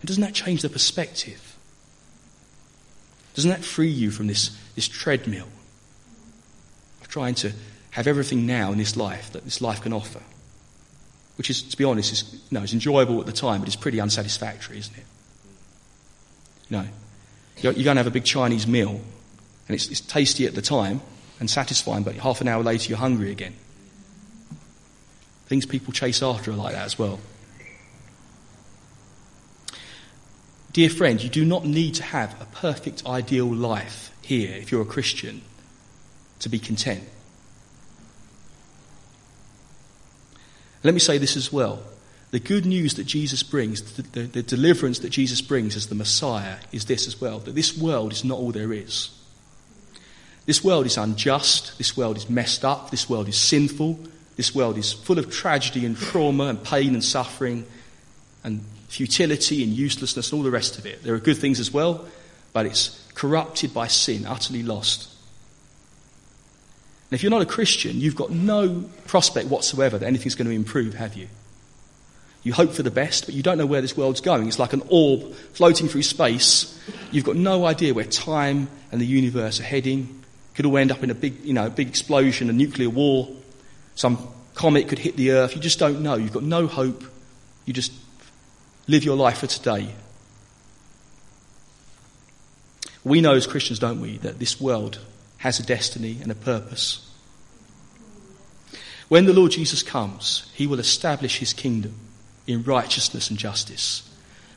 [0.00, 1.54] And doesn't that change the perspective?
[3.34, 5.48] Doesn't that free you from this, this treadmill
[7.02, 7.52] of trying to
[7.90, 10.22] have everything now in this life that this life can offer?
[11.36, 13.76] Which is, to be honest, is, you know, it's enjoyable at the time, but it's
[13.76, 15.04] pretty unsatisfactory, isn't it?
[16.70, 16.86] You know,
[17.58, 18.98] you're, you're going to have a big Chinese meal,
[19.68, 21.02] and it's, it's tasty at the time
[21.38, 23.54] and satisfying, but half an hour later you're hungry again.
[25.48, 27.20] Things people chase after are like that as well.
[30.72, 34.82] Dear friend, you do not need to have a perfect ideal life here if you're
[34.82, 35.40] a Christian
[36.40, 37.02] to be content.
[40.84, 41.82] Let me say this as well.
[42.30, 45.94] The good news that Jesus brings, the, the, the, deliverance that Jesus brings as the
[45.94, 49.10] Messiah, is this as well that this world is not all there is.
[50.44, 53.98] This world is unjust, this world is messed up, this world is sinful,
[54.38, 57.66] this world is full of tragedy and trauma and pain and suffering
[58.44, 61.02] and futility and uselessness and all the rest of it.
[61.02, 62.06] There are good things as well,
[62.52, 65.10] but it's corrupted by sin, utterly lost.
[67.10, 70.54] And if you're not a Christian, you've got no prospect whatsoever that anything's going to
[70.54, 71.26] improve, have you?
[72.44, 74.46] You hope for the best, but you don't know where this world's going.
[74.46, 76.80] It's like an orb floating through space.
[77.10, 80.22] You've got no idea where time and the universe are heading.
[80.54, 83.28] Could all end up in a big, you know, big explosion, a nuclear war.
[83.98, 85.56] Some comet could hit the earth.
[85.56, 86.14] You just don't know.
[86.14, 87.02] You've got no hope.
[87.64, 87.90] You just
[88.86, 89.92] live your life for today.
[93.02, 95.00] We know as Christians, don't we, that this world
[95.38, 97.12] has a destiny and a purpose.
[99.08, 101.96] When the Lord Jesus comes, he will establish his kingdom
[102.46, 104.08] in righteousness and justice.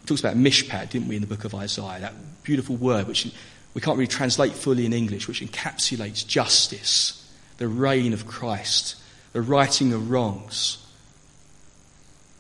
[0.03, 2.01] It talks about mishpat, didn't we, in the book of Isaiah?
[2.01, 3.33] That beautiful word which
[3.73, 7.27] we can't really translate fully in English, which encapsulates justice,
[7.57, 8.97] the reign of Christ,
[9.33, 10.77] the righting of wrongs.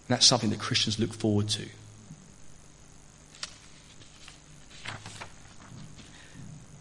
[0.07, 1.67] And that's something that Christians look forward to.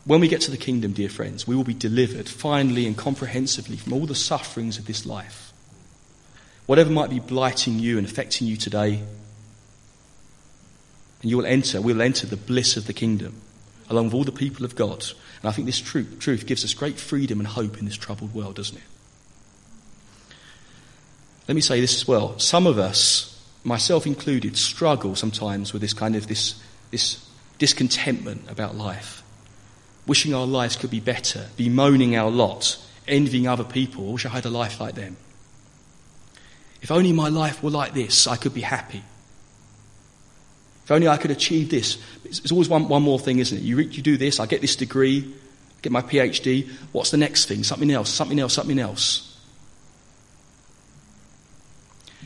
[0.04, 3.76] When we get to the kingdom, dear friends, we will be delivered finally and comprehensively
[3.76, 5.52] from all the sufferings of this life.
[6.66, 9.02] Whatever might be blighting you and affecting you today,
[11.22, 13.40] and you will enter, we will enter the bliss of the kingdom
[13.88, 15.04] along with all the people of God.
[15.42, 18.34] And I think this truth, truth gives us great freedom and hope in this troubled
[18.34, 18.82] world, doesn't it?
[21.50, 22.38] Let me say this as well.
[22.38, 26.54] Some of us, myself included, struggle sometimes with this kind of this,
[26.92, 29.24] this discontentment about life.
[30.06, 34.10] Wishing our lives could be better, bemoaning our lot, envying other people.
[34.10, 35.16] I wish I had a life like them.
[36.82, 39.02] If only my life were like this, I could be happy.
[40.84, 42.00] If only I could achieve this.
[42.24, 43.62] It's always one, one more thing, isn't it?
[43.62, 45.34] You, you do this, I get this degree,
[45.82, 46.70] get my PhD.
[46.92, 47.64] What's the next thing?
[47.64, 49.29] Something else, something else, something else.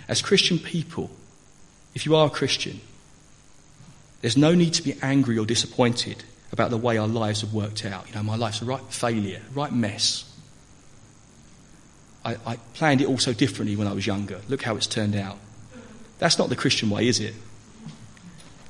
[0.09, 1.11] As Christian people,
[1.95, 2.81] if you are a Christian,
[4.21, 7.85] there's no need to be angry or disappointed about the way our lives have worked
[7.85, 8.09] out.
[8.09, 10.25] You know, my life's a right failure, right mess.
[12.25, 14.41] I, I planned it all so differently when I was younger.
[14.49, 15.39] Look how it's turned out.
[16.19, 17.35] That's not the Christian way, is it?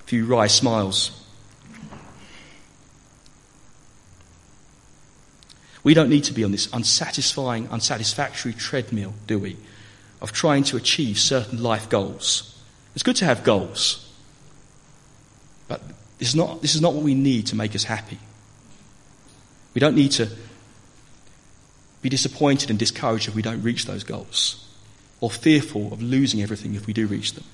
[0.01, 1.20] A few wry smiles.
[5.85, 9.59] We don't need to be on this unsatisfying, unsatisfactory treadmill, do we?
[10.25, 12.59] Of trying to achieve certain life goals.
[12.95, 14.11] It's good to have goals,
[15.68, 15.83] but
[16.18, 18.18] this is not, this is not what we need to make us happy.
[19.75, 20.31] We don't need to
[22.01, 24.66] be disappointed and discouraged if we don't reach those goals,
[25.20, 27.45] or fearful of losing everything if we do reach them.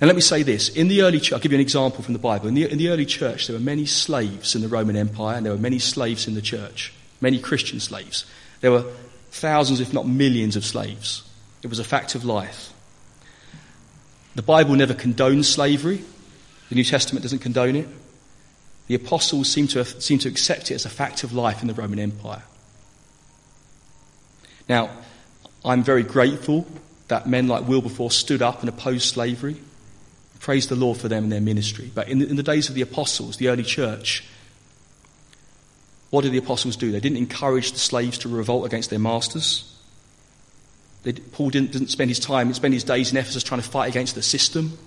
[0.00, 0.68] Now, let me say this.
[0.68, 2.46] In the early church, I'll give you an example from the Bible.
[2.46, 5.44] In the, in the early church, there were many slaves in the Roman Empire, and
[5.44, 6.92] there were many slaves in the church.
[7.20, 8.24] many Christian slaves.
[8.60, 8.84] There were
[9.30, 11.22] thousands, if not millions, of slaves.
[11.62, 12.72] It was a fact of life.
[14.34, 16.04] The Bible never condones slavery.
[16.68, 17.88] The New Testament doesn't condone it.
[18.86, 21.68] The apostles seem to, have, seem to accept it as a fact of life in
[21.68, 22.42] the Roman Empire.
[24.68, 24.90] Now,
[25.64, 26.66] I'm very grateful
[27.08, 29.56] that men like Wilberforce stood up and opposed slavery.
[30.40, 31.90] Praise the Lord for them and their ministry.
[31.94, 34.24] But in the, in the days of the apostles, the early church,
[36.10, 36.90] what did the apostles do?
[36.90, 39.74] They didn't encourage the slaves to revolt against their masters.
[41.02, 43.88] They, Paul didn't, didn't spend his time, spend his days in Ephesus trying to fight
[43.88, 44.78] against the system.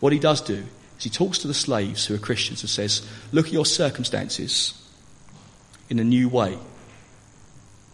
[0.00, 0.64] What he does do
[0.98, 4.74] is he talks to the slaves who are Christians and says, Look at your circumstances
[5.88, 6.58] in a new way,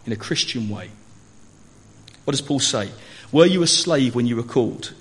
[0.05, 0.89] in a Christian way.
[2.25, 2.91] What does Paul say?
[3.31, 4.93] Were you a slave when you were called?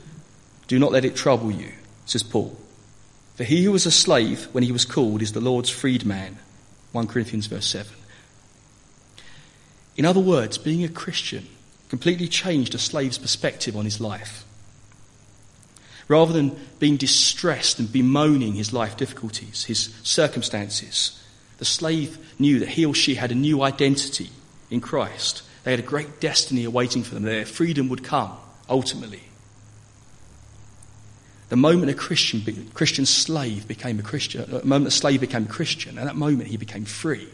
[0.69, 1.73] Do not let it trouble you,
[2.07, 2.57] says Paul.
[3.35, 6.39] For he who was a slave when he was called is the Lord's freedman.
[6.93, 7.93] 1 Corinthians verse 7.
[9.97, 11.47] In other words, being a Christian
[11.89, 14.45] completely changed a slave's perspective on his life.
[16.07, 21.23] Rather than being distressed and bemoaning his life difficulties, his circumstances,
[21.59, 24.31] the slave knew that he or she had a new identity
[24.71, 27.25] in Christ they had a great destiny awaiting for them.
[27.25, 28.33] Their freedom would come,
[28.71, 29.21] ultimately.
[31.49, 35.45] The moment a Christian, Christian slave became a Christian, uh, the moment a slave became
[35.45, 37.29] a Christian, at that moment he became free.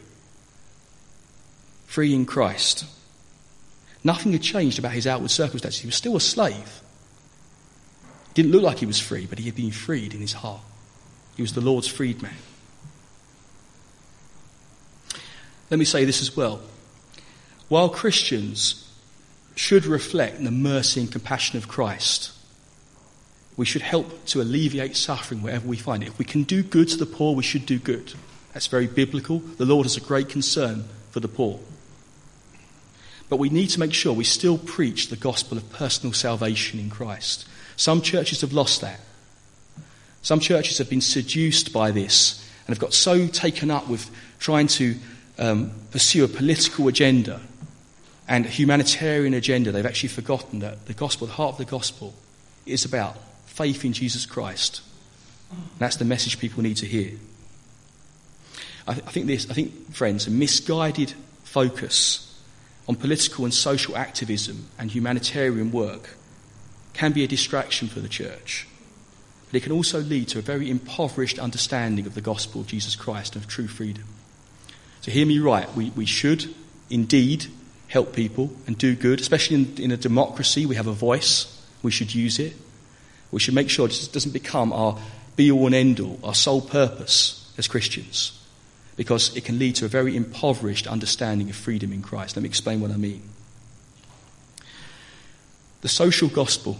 [1.87, 2.87] Free in Christ.
[4.05, 5.81] Nothing had changed about his outward circumstances.
[5.81, 6.81] He was still a slave.
[8.31, 10.61] It Didn't look like he was free, but he had been freed in his heart.
[11.37, 12.35] He was the Lord's freedman.
[15.71, 16.61] Let me say this as well.
[17.69, 18.93] While Christians
[19.57, 22.33] should reflect the mercy and compassion of Christ,
[23.57, 26.09] we should help to alleviate suffering wherever we find it.
[26.09, 28.15] If we can do good to the poor, we should do good.
[28.53, 29.39] That's very biblical.
[29.39, 31.61] The Lord has a great concern for the poor.
[33.29, 36.91] But we need to make sure we still preach the gospel of personal salvation in
[36.91, 37.47] Christ.
[37.77, 39.01] Some churches have lost that.
[40.23, 44.67] Some churches have been seduced by this and have got so taken up with trying
[44.69, 44.97] to
[45.39, 47.41] um, pursue a political agenda
[48.27, 52.15] and a humanitarian agenda, they've actually forgotten that the gospel, the heart of the gospel,
[52.65, 53.17] is about
[53.55, 54.83] faith in Jesus Christ.
[55.79, 57.13] That's the message people need to hear.
[58.87, 62.43] I, th- I think this, I think, friends, a misguided focus
[62.89, 66.17] on political and social activism and humanitarian work
[66.93, 68.67] can be a distraction for the church.
[69.47, 72.97] But it can also lead to a very impoverished understanding of the gospel of Jesus
[72.97, 74.05] Christ and of true freedom.
[75.01, 76.53] So hear me right, we, we should
[76.91, 77.47] indeed
[77.89, 80.67] help people and do good, especially in, in a democracy.
[80.67, 82.55] We have a voice, we should use it.
[83.35, 84.97] We should make sure it doesn't become our
[85.35, 88.41] be all and end all, our sole purpose as Christians,
[88.95, 92.37] because it can lead to a very impoverished understanding of freedom in Christ.
[92.37, 93.23] Let me explain what I mean.
[95.81, 96.79] The social gospel,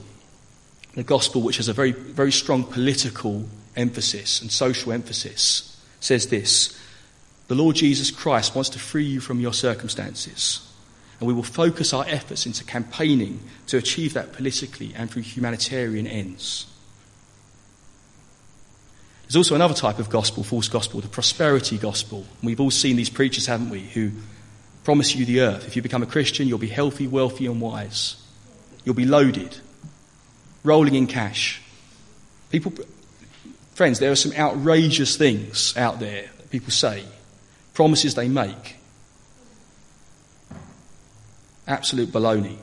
[0.95, 6.81] the gospel which has a very, very strong political emphasis and social emphasis, says this
[7.49, 10.71] The Lord Jesus Christ wants to free you from your circumstances
[11.25, 16.07] and we will focus our efforts into campaigning to achieve that politically and through humanitarian
[16.07, 16.67] ends.
[19.23, 22.27] There's also another type of gospel, false gospel, the prosperity gospel.
[22.43, 24.11] we've all seen these preachers, haven't we, who
[24.85, 25.67] promise you the earth.
[25.67, 28.17] If you become a Christian, you'll be healthy, wealthy, and wise.
[28.85, 29.57] You'll be loaded,
[30.63, 31.63] rolling in cash.
[32.51, 32.75] People,
[33.73, 37.03] friends, there are some outrageous things out there that people say,
[37.73, 38.77] promises they make.
[41.67, 42.59] Absolute baloney.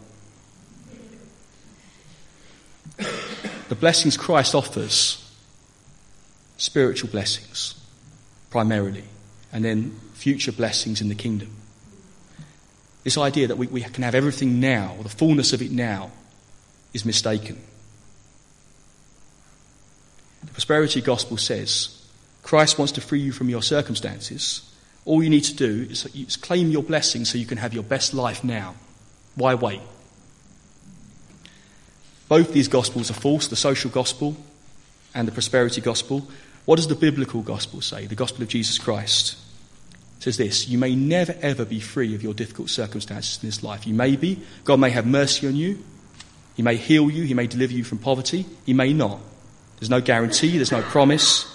[2.97, 5.32] The blessings Christ offers,
[6.58, 7.76] spiritual blessings
[8.49, 9.06] primarily,
[9.52, 11.49] and then future blessings in the kingdom.
[13.04, 16.12] This idea that we, we can have everything now, the fullness of it now,
[16.93, 17.60] is mistaken.
[20.41, 22.06] The prosperity gospel says
[22.43, 24.70] Christ wants to free you from your circumstances.
[25.06, 27.84] All you need to do is, is claim your blessing so you can have your
[27.84, 28.76] best life now.
[29.36, 29.82] Why wait?
[32.27, 34.38] Both these gospels are false the social gospel
[35.13, 36.27] and the prosperity gospel.
[36.65, 38.05] What does the biblical gospel say?
[38.05, 39.38] The gospel of Jesus Christ
[40.19, 43.86] says this You may never ever be free of your difficult circumstances in this life.
[43.86, 45.84] You may be, God may have mercy on you,
[46.55, 49.19] He may heal you, He may deliver you from poverty, He may not.
[49.79, 51.47] There's no guarantee, there's no promise.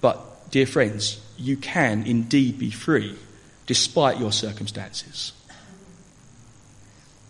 [0.00, 3.16] But, dear friends, you can indeed be free
[3.66, 5.32] despite your circumstances.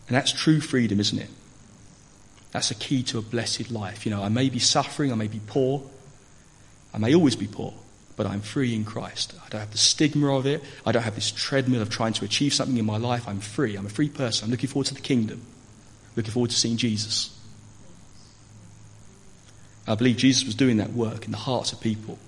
[0.09, 1.30] And that's true freedom, isn't it?
[2.52, 4.07] That's a key to a blessed life.
[4.07, 5.82] You know, I may be suffering, I may be poor,
[6.94, 7.74] I may always be poor,
[8.16, 9.34] but I'm free in Christ.
[9.44, 10.62] I don't have the stigma of it.
[10.86, 13.28] I don't have this treadmill of trying to achieve something in my life.
[13.28, 13.76] I'm free.
[13.76, 14.46] I'm a free person.
[14.46, 15.42] I'm looking forward to the kingdom.
[16.14, 17.38] Looking forward to seeing Jesus.
[19.86, 22.18] I believe Jesus was doing that work in the hearts of people.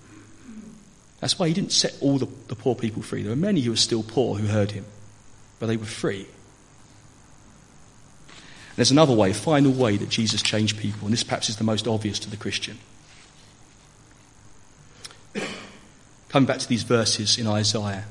[1.20, 3.22] That's why he didn't set all the, the poor people free.
[3.22, 4.84] There were many who were still poor who heard him,
[5.58, 6.26] but they were free.
[8.78, 11.64] There's another way, a final way that Jesus changed people, and this perhaps is the
[11.64, 12.78] most obvious to the Christian.
[16.28, 18.04] Coming back to these verses in Isaiah,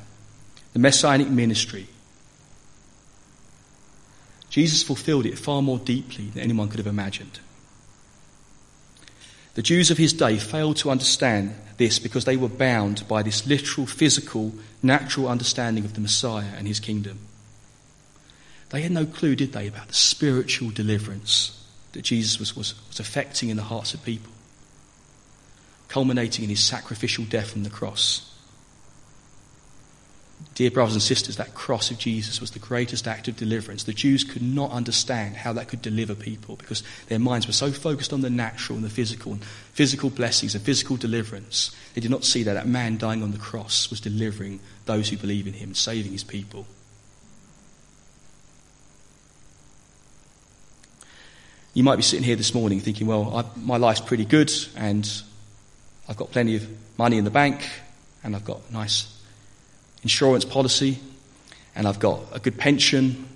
[0.74, 1.88] the messianic ministry.
[4.50, 7.40] Jesus fulfilled it far more deeply than anyone could have imagined.
[9.54, 13.48] The Jews of his day failed to understand this because they were bound by this
[13.48, 14.52] literal, physical,
[14.84, 17.27] natural understanding of the Messiah and his kingdom.
[18.70, 21.58] They had no clue, did they, about the spiritual deliverance
[21.94, 24.32] that Jesus was, was, was effecting in the hearts of people,
[25.88, 28.34] culminating in his sacrificial death on the cross.
[30.54, 33.84] Dear brothers and sisters, that cross of Jesus was the greatest act of deliverance.
[33.84, 37.72] The Jews could not understand how that could deliver people because their minds were so
[37.72, 41.76] focused on the natural and the physical and physical blessings and physical deliverance.
[41.96, 45.18] They did not see that that man dying on the cross was delivering those who
[45.18, 46.68] believe in him and saving his people.
[51.78, 55.08] You might be sitting here this morning thinking, well, I, my life's pretty good and
[56.10, 56.68] I've got plenty of
[56.98, 57.70] money in the bank
[58.24, 59.16] and I've got a nice
[60.02, 60.98] insurance policy,
[61.76, 63.28] and I've got a good pension,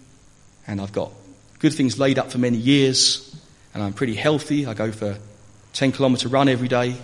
[0.66, 1.12] and I've got
[1.60, 3.32] good things laid up for many years,
[3.76, 4.66] and I'm pretty healthy.
[4.66, 5.18] I go for a
[5.74, 6.96] 10 kilometre run every day,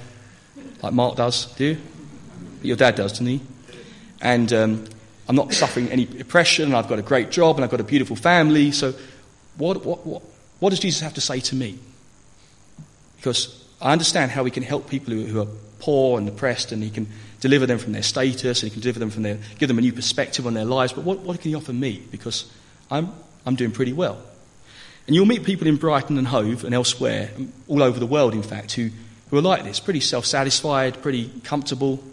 [0.82, 1.78] like Mark does, do you?
[2.64, 3.42] Your dad does, doesn't he?
[4.22, 4.86] And um,
[5.28, 7.84] I'm not suffering any depression, and I've got a great job, and I've got a
[7.84, 8.72] beautiful family.
[8.72, 8.96] So,
[9.58, 10.24] what, what, what,
[10.60, 11.78] what does Jesus have to say to me?
[13.18, 15.48] Because I understand how he can help people who, are
[15.80, 17.08] poor and oppressed, and he can
[17.40, 19.82] deliver them from their status, and he can deliver them from their, give them a
[19.82, 20.94] new perspective on their lives.
[20.94, 22.04] But what, what can he offer me?
[22.10, 22.52] Because
[22.90, 23.12] I'm,
[23.46, 24.22] I'm doing pretty well.
[25.06, 28.34] And you'll meet people in Brighton and Hove and elsewhere, um, all over the world,
[28.34, 28.90] in fact, who,
[29.30, 32.04] who are like this, pretty self satisfied, pretty comfortable.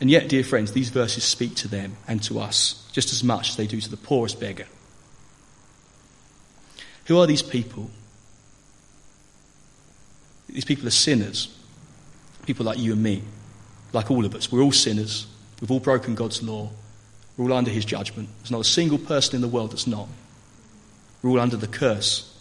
[0.00, 3.50] And yet, dear friends, these verses speak to them and to us just as much
[3.50, 4.66] as they do to the poorest beggar.
[7.10, 7.90] Who are these people?
[10.48, 11.56] These people are sinners
[12.46, 13.22] people like you and me,
[13.92, 14.50] like all of us.
[14.50, 15.26] We're all sinners.
[15.60, 16.70] We've all broken God's law.
[17.36, 18.28] We're all under his judgment.
[18.38, 20.08] There's not a single person in the world that's not.
[21.22, 22.32] We're all under the curse.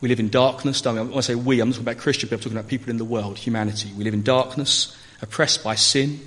[0.00, 1.00] We live in darkness, don't we?
[1.00, 2.96] When I say we, I'm not talking about Christian people, I'm talking about people in
[2.96, 3.92] the world, humanity.
[3.96, 6.20] We live in darkness, oppressed by sin,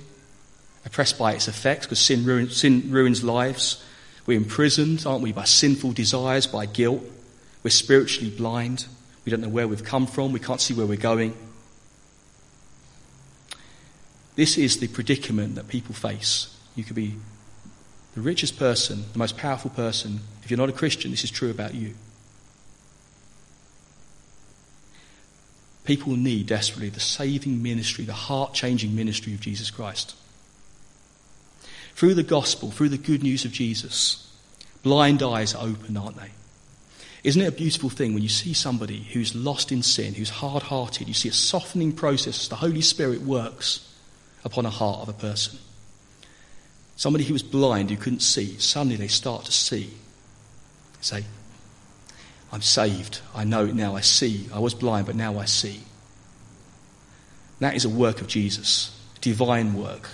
[0.84, 3.84] oppressed by its effects, because sin, ruin, sin ruins lives.
[4.26, 7.02] We're imprisoned, aren't we, by sinful desires, by guilt.
[7.62, 8.86] We're spiritually blind.
[9.24, 10.32] We don't know where we've come from.
[10.32, 11.36] We can't see where we're going.
[14.34, 16.54] This is the predicament that people face.
[16.74, 17.14] You could be
[18.14, 20.20] the richest person, the most powerful person.
[20.42, 21.94] If you're not a Christian, this is true about you.
[25.84, 30.16] People need desperately the saving ministry, the heart changing ministry of Jesus Christ.
[31.96, 34.30] Through the gospel, through the good news of Jesus,
[34.82, 36.30] blind eyes are opened, aren't they?
[37.24, 40.62] Isn't it a beautiful thing when you see somebody who's lost in sin, who's hard
[40.64, 43.90] hearted, you see a softening process as the Holy Spirit works
[44.44, 45.58] upon a heart of a person?
[46.96, 49.86] Somebody who was blind, who couldn't see, suddenly they start to see.
[49.86, 51.24] They say,
[52.52, 53.20] I'm saved.
[53.34, 53.96] I know it now.
[53.96, 54.50] I see.
[54.52, 55.80] I was blind, but now I see.
[57.60, 60.10] That is a work of Jesus, divine work.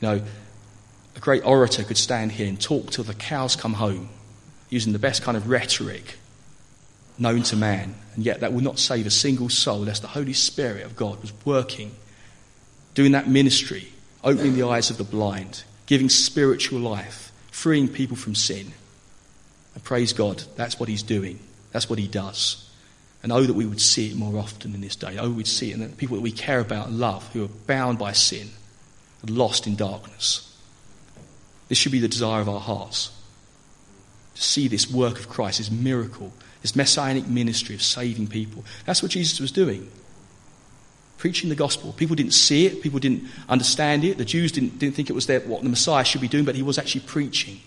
[0.00, 0.22] You know,
[1.14, 4.08] a great orator could stand here and talk till the cows come home
[4.70, 6.16] using the best kind of rhetoric
[7.18, 10.32] known to man, and yet that will not save a single soul unless the Holy
[10.32, 11.94] Spirit of God was working,
[12.94, 13.88] doing that ministry,
[14.24, 18.72] opening the eyes of the blind, giving spiritual life, freeing people from sin.
[19.74, 21.38] And praise God, that's what He's doing.
[21.70, 22.68] That's what He does.
[23.22, 25.16] And oh, that we would see it more often in this day.
[25.18, 27.50] Oh, we'd see it in the people that we care about and love who are
[27.66, 28.50] bound by sin
[29.20, 30.51] and lost in darkness.
[31.72, 33.10] This should be the desire of our hearts
[34.34, 38.62] to see this work of Christ, this miracle, this messianic ministry of saving people.
[38.84, 39.90] That's what Jesus was doing.
[41.16, 41.94] Preaching the gospel.
[41.94, 44.18] People didn't see it, people didn't understand it.
[44.18, 46.56] The Jews didn't, didn't think it was their, what the Messiah should be doing, but
[46.56, 47.60] he was actually preaching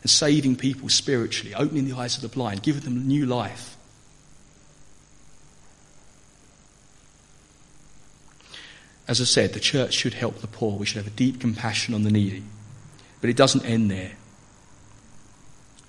[0.00, 3.76] and saving people spiritually, opening the eyes of the blind, giving them new life.
[9.06, 10.78] As I said, the church should help the poor.
[10.78, 12.42] We should have a deep compassion on the needy.
[13.20, 14.12] But it doesn't end there.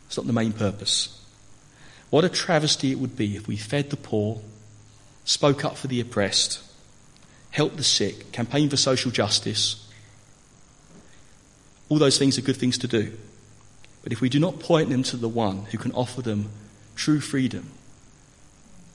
[0.08, 1.18] It's not the main purpose.
[2.10, 4.42] What a travesty it would be if we fed the poor,
[5.24, 6.62] spoke up for the oppressed,
[7.52, 9.88] helped the sick, campaigned for social justice.
[11.88, 13.18] All those things are good things to do.
[14.04, 16.50] But if we do not point them to the one who can offer them
[16.96, 17.72] true freedom,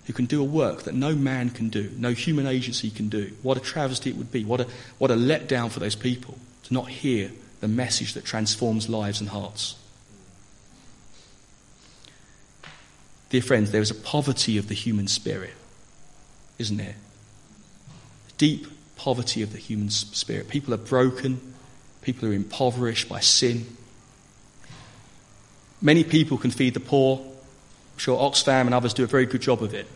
[0.07, 3.33] who can do a work that no man can do, no human agency can do,
[3.43, 4.67] what a travesty it would be, what a,
[4.99, 7.31] what a letdown for those people to not hear
[7.61, 9.77] the message that transforms lives and hearts.
[13.31, 15.55] Dear friends, there is a poverty of the human spirit,
[16.59, 16.95] isn't there?
[18.39, 20.49] Deep poverty of the human spirit.
[20.49, 21.55] People are broken,
[22.03, 23.77] people are impoverished by sin.
[25.83, 27.19] Many people can feed the poor.
[27.19, 29.87] I'm sure Oxfam and others do a very good job of it.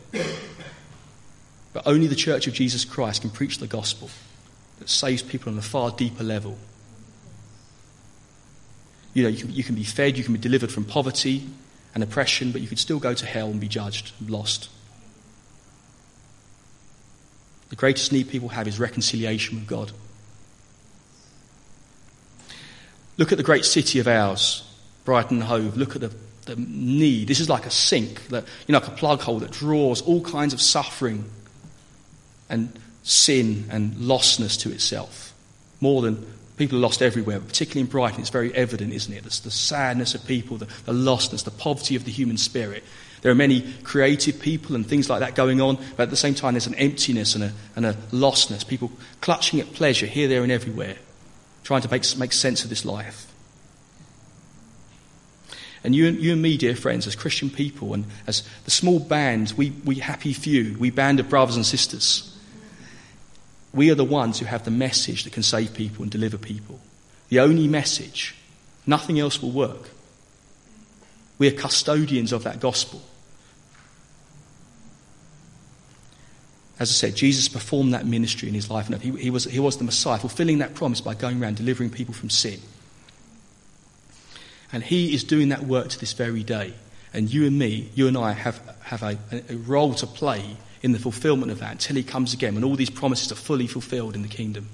[1.72, 4.10] But only the Church of Jesus Christ can preach the gospel
[4.80, 6.58] that saves people on a far deeper level.
[9.14, 11.46] You know, you can, you can be fed, you can be delivered from poverty
[11.94, 14.68] and oppression, but you could still go to hell and be judged and lost.
[17.70, 19.92] The greatest need people have is reconciliation with God.
[23.16, 24.64] Look at the great city of ours,
[25.04, 25.76] Brighton Hove.
[25.76, 26.12] Look at the,
[26.46, 27.28] the need.
[27.28, 30.22] This is like a sink, that, you know, like a plug hole that draws all
[30.22, 31.24] kinds of suffering
[32.48, 35.34] and sin and lostness to itself.
[35.80, 36.26] More than
[36.60, 39.24] people are lost everywhere, particularly in Brighton, it's very evident, isn't it?
[39.24, 42.84] It's the sadness of people, the, the lostness, the poverty of the human spirit.
[43.22, 46.34] There are many creative people and things like that going on, but at the same
[46.34, 48.68] time, there's an emptiness and a, and a lostness.
[48.68, 48.92] People
[49.22, 50.96] clutching at pleasure here, there, and everywhere,
[51.64, 53.32] trying to make, make sense of this life.
[55.82, 59.54] And you, you and me, dear friends, as Christian people and as the small band,
[59.56, 62.29] we, we happy few, we band of brothers and sisters,
[63.72, 66.80] we are the ones who have the message that can save people and deliver people.
[67.28, 68.34] The only message.
[68.86, 69.90] Nothing else will work.
[71.38, 73.02] We are custodians of that gospel.
[76.80, 79.60] As I said, Jesus performed that ministry in his life and he, he, was, he
[79.60, 82.60] was the Messiah, fulfilling that promise by going around delivering people from sin.
[84.72, 86.74] And he is doing that work to this very day.
[87.12, 89.18] And you and me, you and I, have, have a,
[89.48, 92.76] a role to play in the fulfillment of that until he comes again when all
[92.76, 94.68] these promises are fully fulfilled in the kingdom.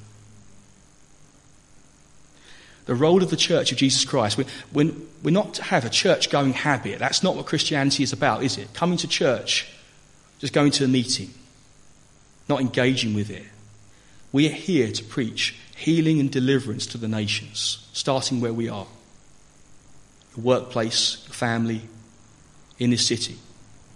[2.84, 4.92] The role of the church of Jesus Christ, we're, we're,
[5.24, 7.00] we're not to have a church going habit.
[7.00, 8.72] That's not what Christianity is about, is it?
[8.74, 9.68] Coming to church,
[10.38, 11.30] just going to a meeting,
[12.48, 13.44] not engaging with it.
[14.30, 18.86] We are here to preach healing and deliverance to the nations, starting where we are
[20.36, 21.82] your workplace, your family,
[22.78, 23.36] in this city.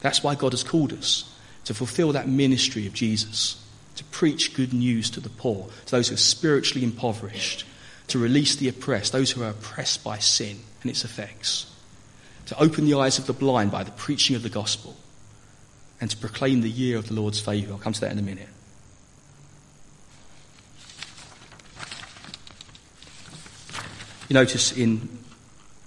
[0.01, 1.30] That's why God has called us
[1.71, 3.65] to fulfill that ministry of Jesus,
[3.95, 7.65] to preach good news to the poor, to those who are spiritually impoverished,
[8.09, 11.73] to release the oppressed, those who are oppressed by sin and its effects,
[12.47, 14.97] to open the eyes of the blind by the preaching of the gospel,
[16.01, 17.75] and to proclaim the year of the Lord's favour.
[17.75, 18.49] I'll come to that in a minute.
[24.29, 25.09] You notice in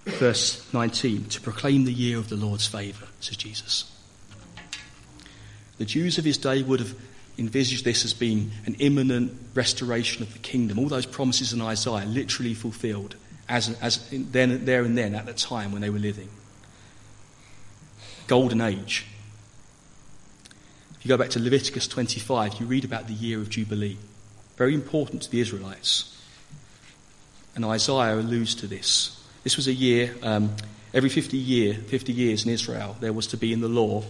[0.06, 3.93] verse 19, to proclaim the year of the Lord's favour, says Jesus.
[5.78, 6.96] The Jews of his day would have
[7.38, 10.78] envisaged this as being an imminent restoration of the kingdom.
[10.78, 13.16] All those promises in Isaiah literally fulfilled
[13.50, 16.30] as, as then, there and then at the time when they were living.
[18.28, 19.06] Golden age.
[20.96, 23.98] If you go back to Leviticus 25, you read about the year of Jubilee.
[24.56, 26.10] Very important to the Israelites.
[27.56, 29.22] And Isaiah alludes to this.
[29.44, 30.56] This was a year, um,
[30.94, 34.04] every 50, year, 50 years in Israel, there was to be in the law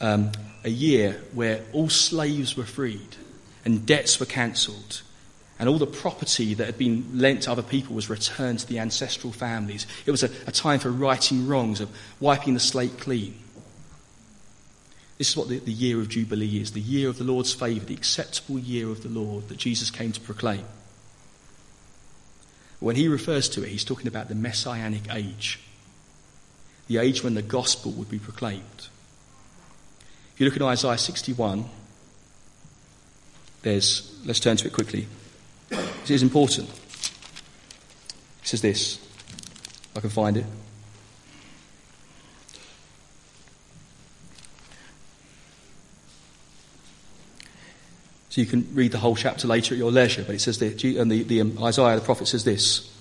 [0.00, 0.32] um,
[0.64, 3.16] a year where all slaves were freed
[3.64, 5.02] and debts were cancelled
[5.58, 8.80] and all the property that had been lent to other people was returned to the
[8.80, 9.86] ancestral families.
[10.04, 13.38] It was a, a time for righting wrongs, of wiping the slate clean.
[15.16, 17.84] This is what the, the year of Jubilee is the year of the Lord's favour,
[17.84, 20.64] the acceptable year of the Lord that Jesus came to proclaim.
[22.80, 25.60] When he refers to it, he's talking about the messianic age,
[26.88, 28.88] the age when the gospel would be proclaimed.
[30.34, 31.64] If you look at Isaiah 61,
[33.62, 35.06] there's, let's turn to it quickly.
[35.70, 36.68] It is important.
[36.68, 38.98] It says this,
[39.94, 40.44] I can find it.
[48.30, 50.82] So you can read the whole chapter later at your leisure, but it says that,
[50.82, 52.92] and the, the um, Isaiah the prophet says this.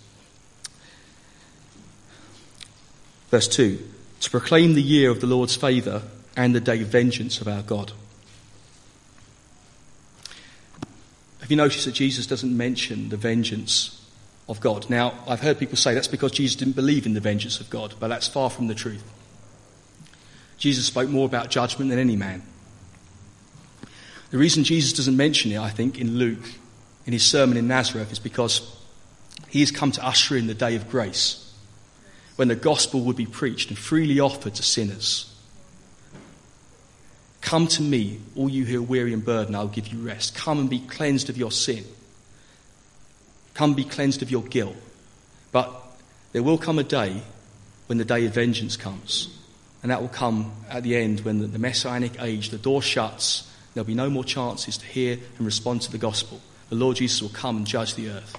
[3.31, 3.79] Verse 2
[4.19, 6.03] To proclaim the year of the Lord's favour
[6.35, 7.91] and the day vengeance of our God.
[11.41, 14.01] Have you noticed that Jesus doesn't mention the vengeance
[14.47, 14.89] of God?
[14.89, 17.95] Now, I've heard people say that's because Jesus didn't believe in the vengeance of God,
[17.99, 19.03] but that's far from the truth.
[20.57, 22.43] Jesus spoke more about judgment than any man.
[24.31, 26.49] The reason Jesus doesn't mention it, I think, in Luke,
[27.05, 28.75] in his sermon in Nazareth, is because
[29.49, 31.53] he has come to usher in the day of grace
[32.37, 35.32] when the gospel would be preached and freely offered to sinners.
[37.43, 40.33] Come to me, all you who are weary and burdened, I'll give you rest.
[40.33, 41.83] Come and be cleansed of your sin.
[43.53, 44.77] Come be cleansed of your guilt.
[45.51, 45.71] But
[46.31, 47.21] there will come a day
[47.87, 49.37] when the day of vengeance comes.
[49.81, 53.51] And that will come at the end when the, the messianic age, the door shuts,
[53.73, 56.39] there'll be no more chances to hear and respond to the gospel.
[56.69, 58.37] The Lord Jesus will come and judge the earth.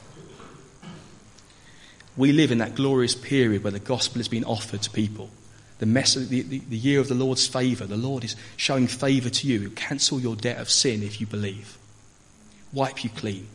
[2.17, 5.29] We live in that glorious period where the gospel is being offered to people.
[5.85, 7.85] The, mess, the, the, the year of the Lord's favour.
[7.85, 9.69] The Lord is showing favour to you.
[9.69, 11.77] Cancel your debt of sin if you believe.
[12.73, 13.49] Wipe you clean.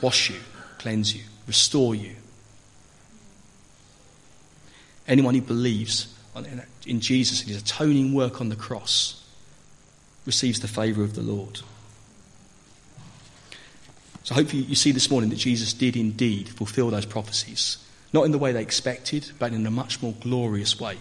[0.00, 0.36] Wash you.
[0.78, 1.24] Cleanse you.
[1.46, 2.16] Restore you.
[5.06, 6.14] Anyone who believes
[6.86, 9.22] in Jesus and his atoning work on the cross
[10.24, 11.60] receives the favour of the Lord.
[14.22, 17.85] So hopefully you see this morning that Jesus did indeed fulfill those prophecies.
[18.16, 20.96] Not in the way they expected, but in a much more glorious way.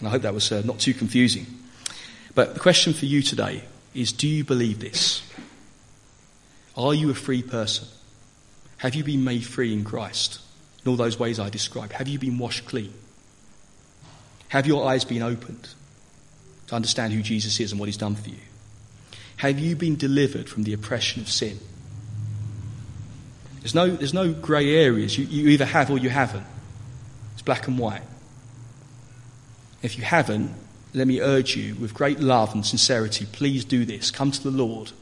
[0.00, 1.46] And I hope that was uh, not too confusing.
[2.34, 3.62] But the question for you today
[3.94, 5.22] is do you believe this?
[6.76, 7.86] Are you a free person?
[8.78, 10.40] Have you been made free in Christ?
[10.84, 11.92] In all those ways I described.
[11.92, 12.92] Have you been washed clean?
[14.48, 15.68] Have your eyes been opened
[16.66, 18.42] to understand who Jesus is and what he's done for you?
[19.36, 21.60] Have you been delivered from the oppression of sin?
[23.66, 25.18] There's no, there's no grey areas.
[25.18, 26.46] You, you either have or you haven't.
[27.32, 28.02] It's black and white.
[29.82, 30.54] If you haven't,
[30.94, 34.12] let me urge you with great love and sincerity, please do this.
[34.12, 34.92] Come to the Lord.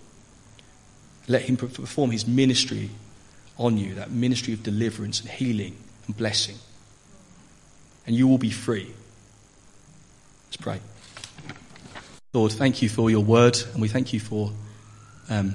[1.29, 2.89] Let Him perform His ministry
[3.59, 6.57] on you, that ministry of deliverance and healing and blessing.
[8.07, 8.91] And you will be free.
[10.47, 10.81] Let's pray.
[12.33, 14.53] Lord, thank you for your word, and we thank you for
[15.29, 15.55] um,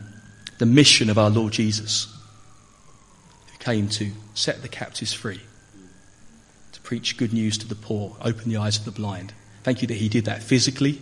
[0.60, 2.16] the mission of our Lord Jesus,
[3.70, 5.42] came to set the captives free,
[6.72, 9.32] to preach good news to the poor, open the eyes of the blind.
[9.62, 11.00] Thank you that he did that physically.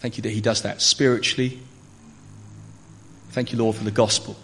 [0.00, 1.60] Thank you that he does that spiritually.
[3.30, 4.36] Thank you, Lord, for the gospel.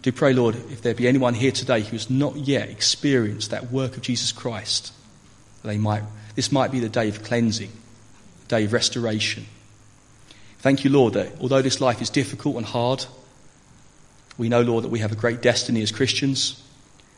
[0.00, 3.70] Do pray, Lord, if there be anyone here today who has not yet experienced that
[3.70, 4.90] work of Jesus Christ,
[5.62, 6.02] they might,
[6.34, 7.72] this might be the day of cleansing
[8.40, 9.44] the day of restoration.
[10.60, 13.04] Thank you, Lord, that although this life is difficult and hard,
[14.38, 16.62] we know, Lord, that we have a great destiny as Christians,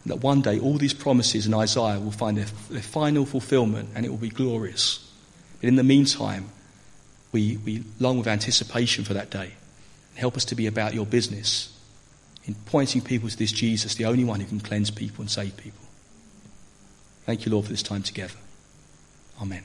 [0.04, 3.90] and that one day all these promises in Isaiah will find their, their final fulfillment
[3.94, 5.10] and it will be glorious.
[5.60, 6.50] But in the meantime,
[7.32, 9.52] we, we long with anticipation for that day.
[10.14, 11.76] Help us to be about your business
[12.44, 15.56] in pointing people to this Jesus, the only one who can cleanse people and save
[15.56, 15.80] people.
[17.24, 18.34] Thank you, Lord, for this time together.
[19.40, 19.64] Amen.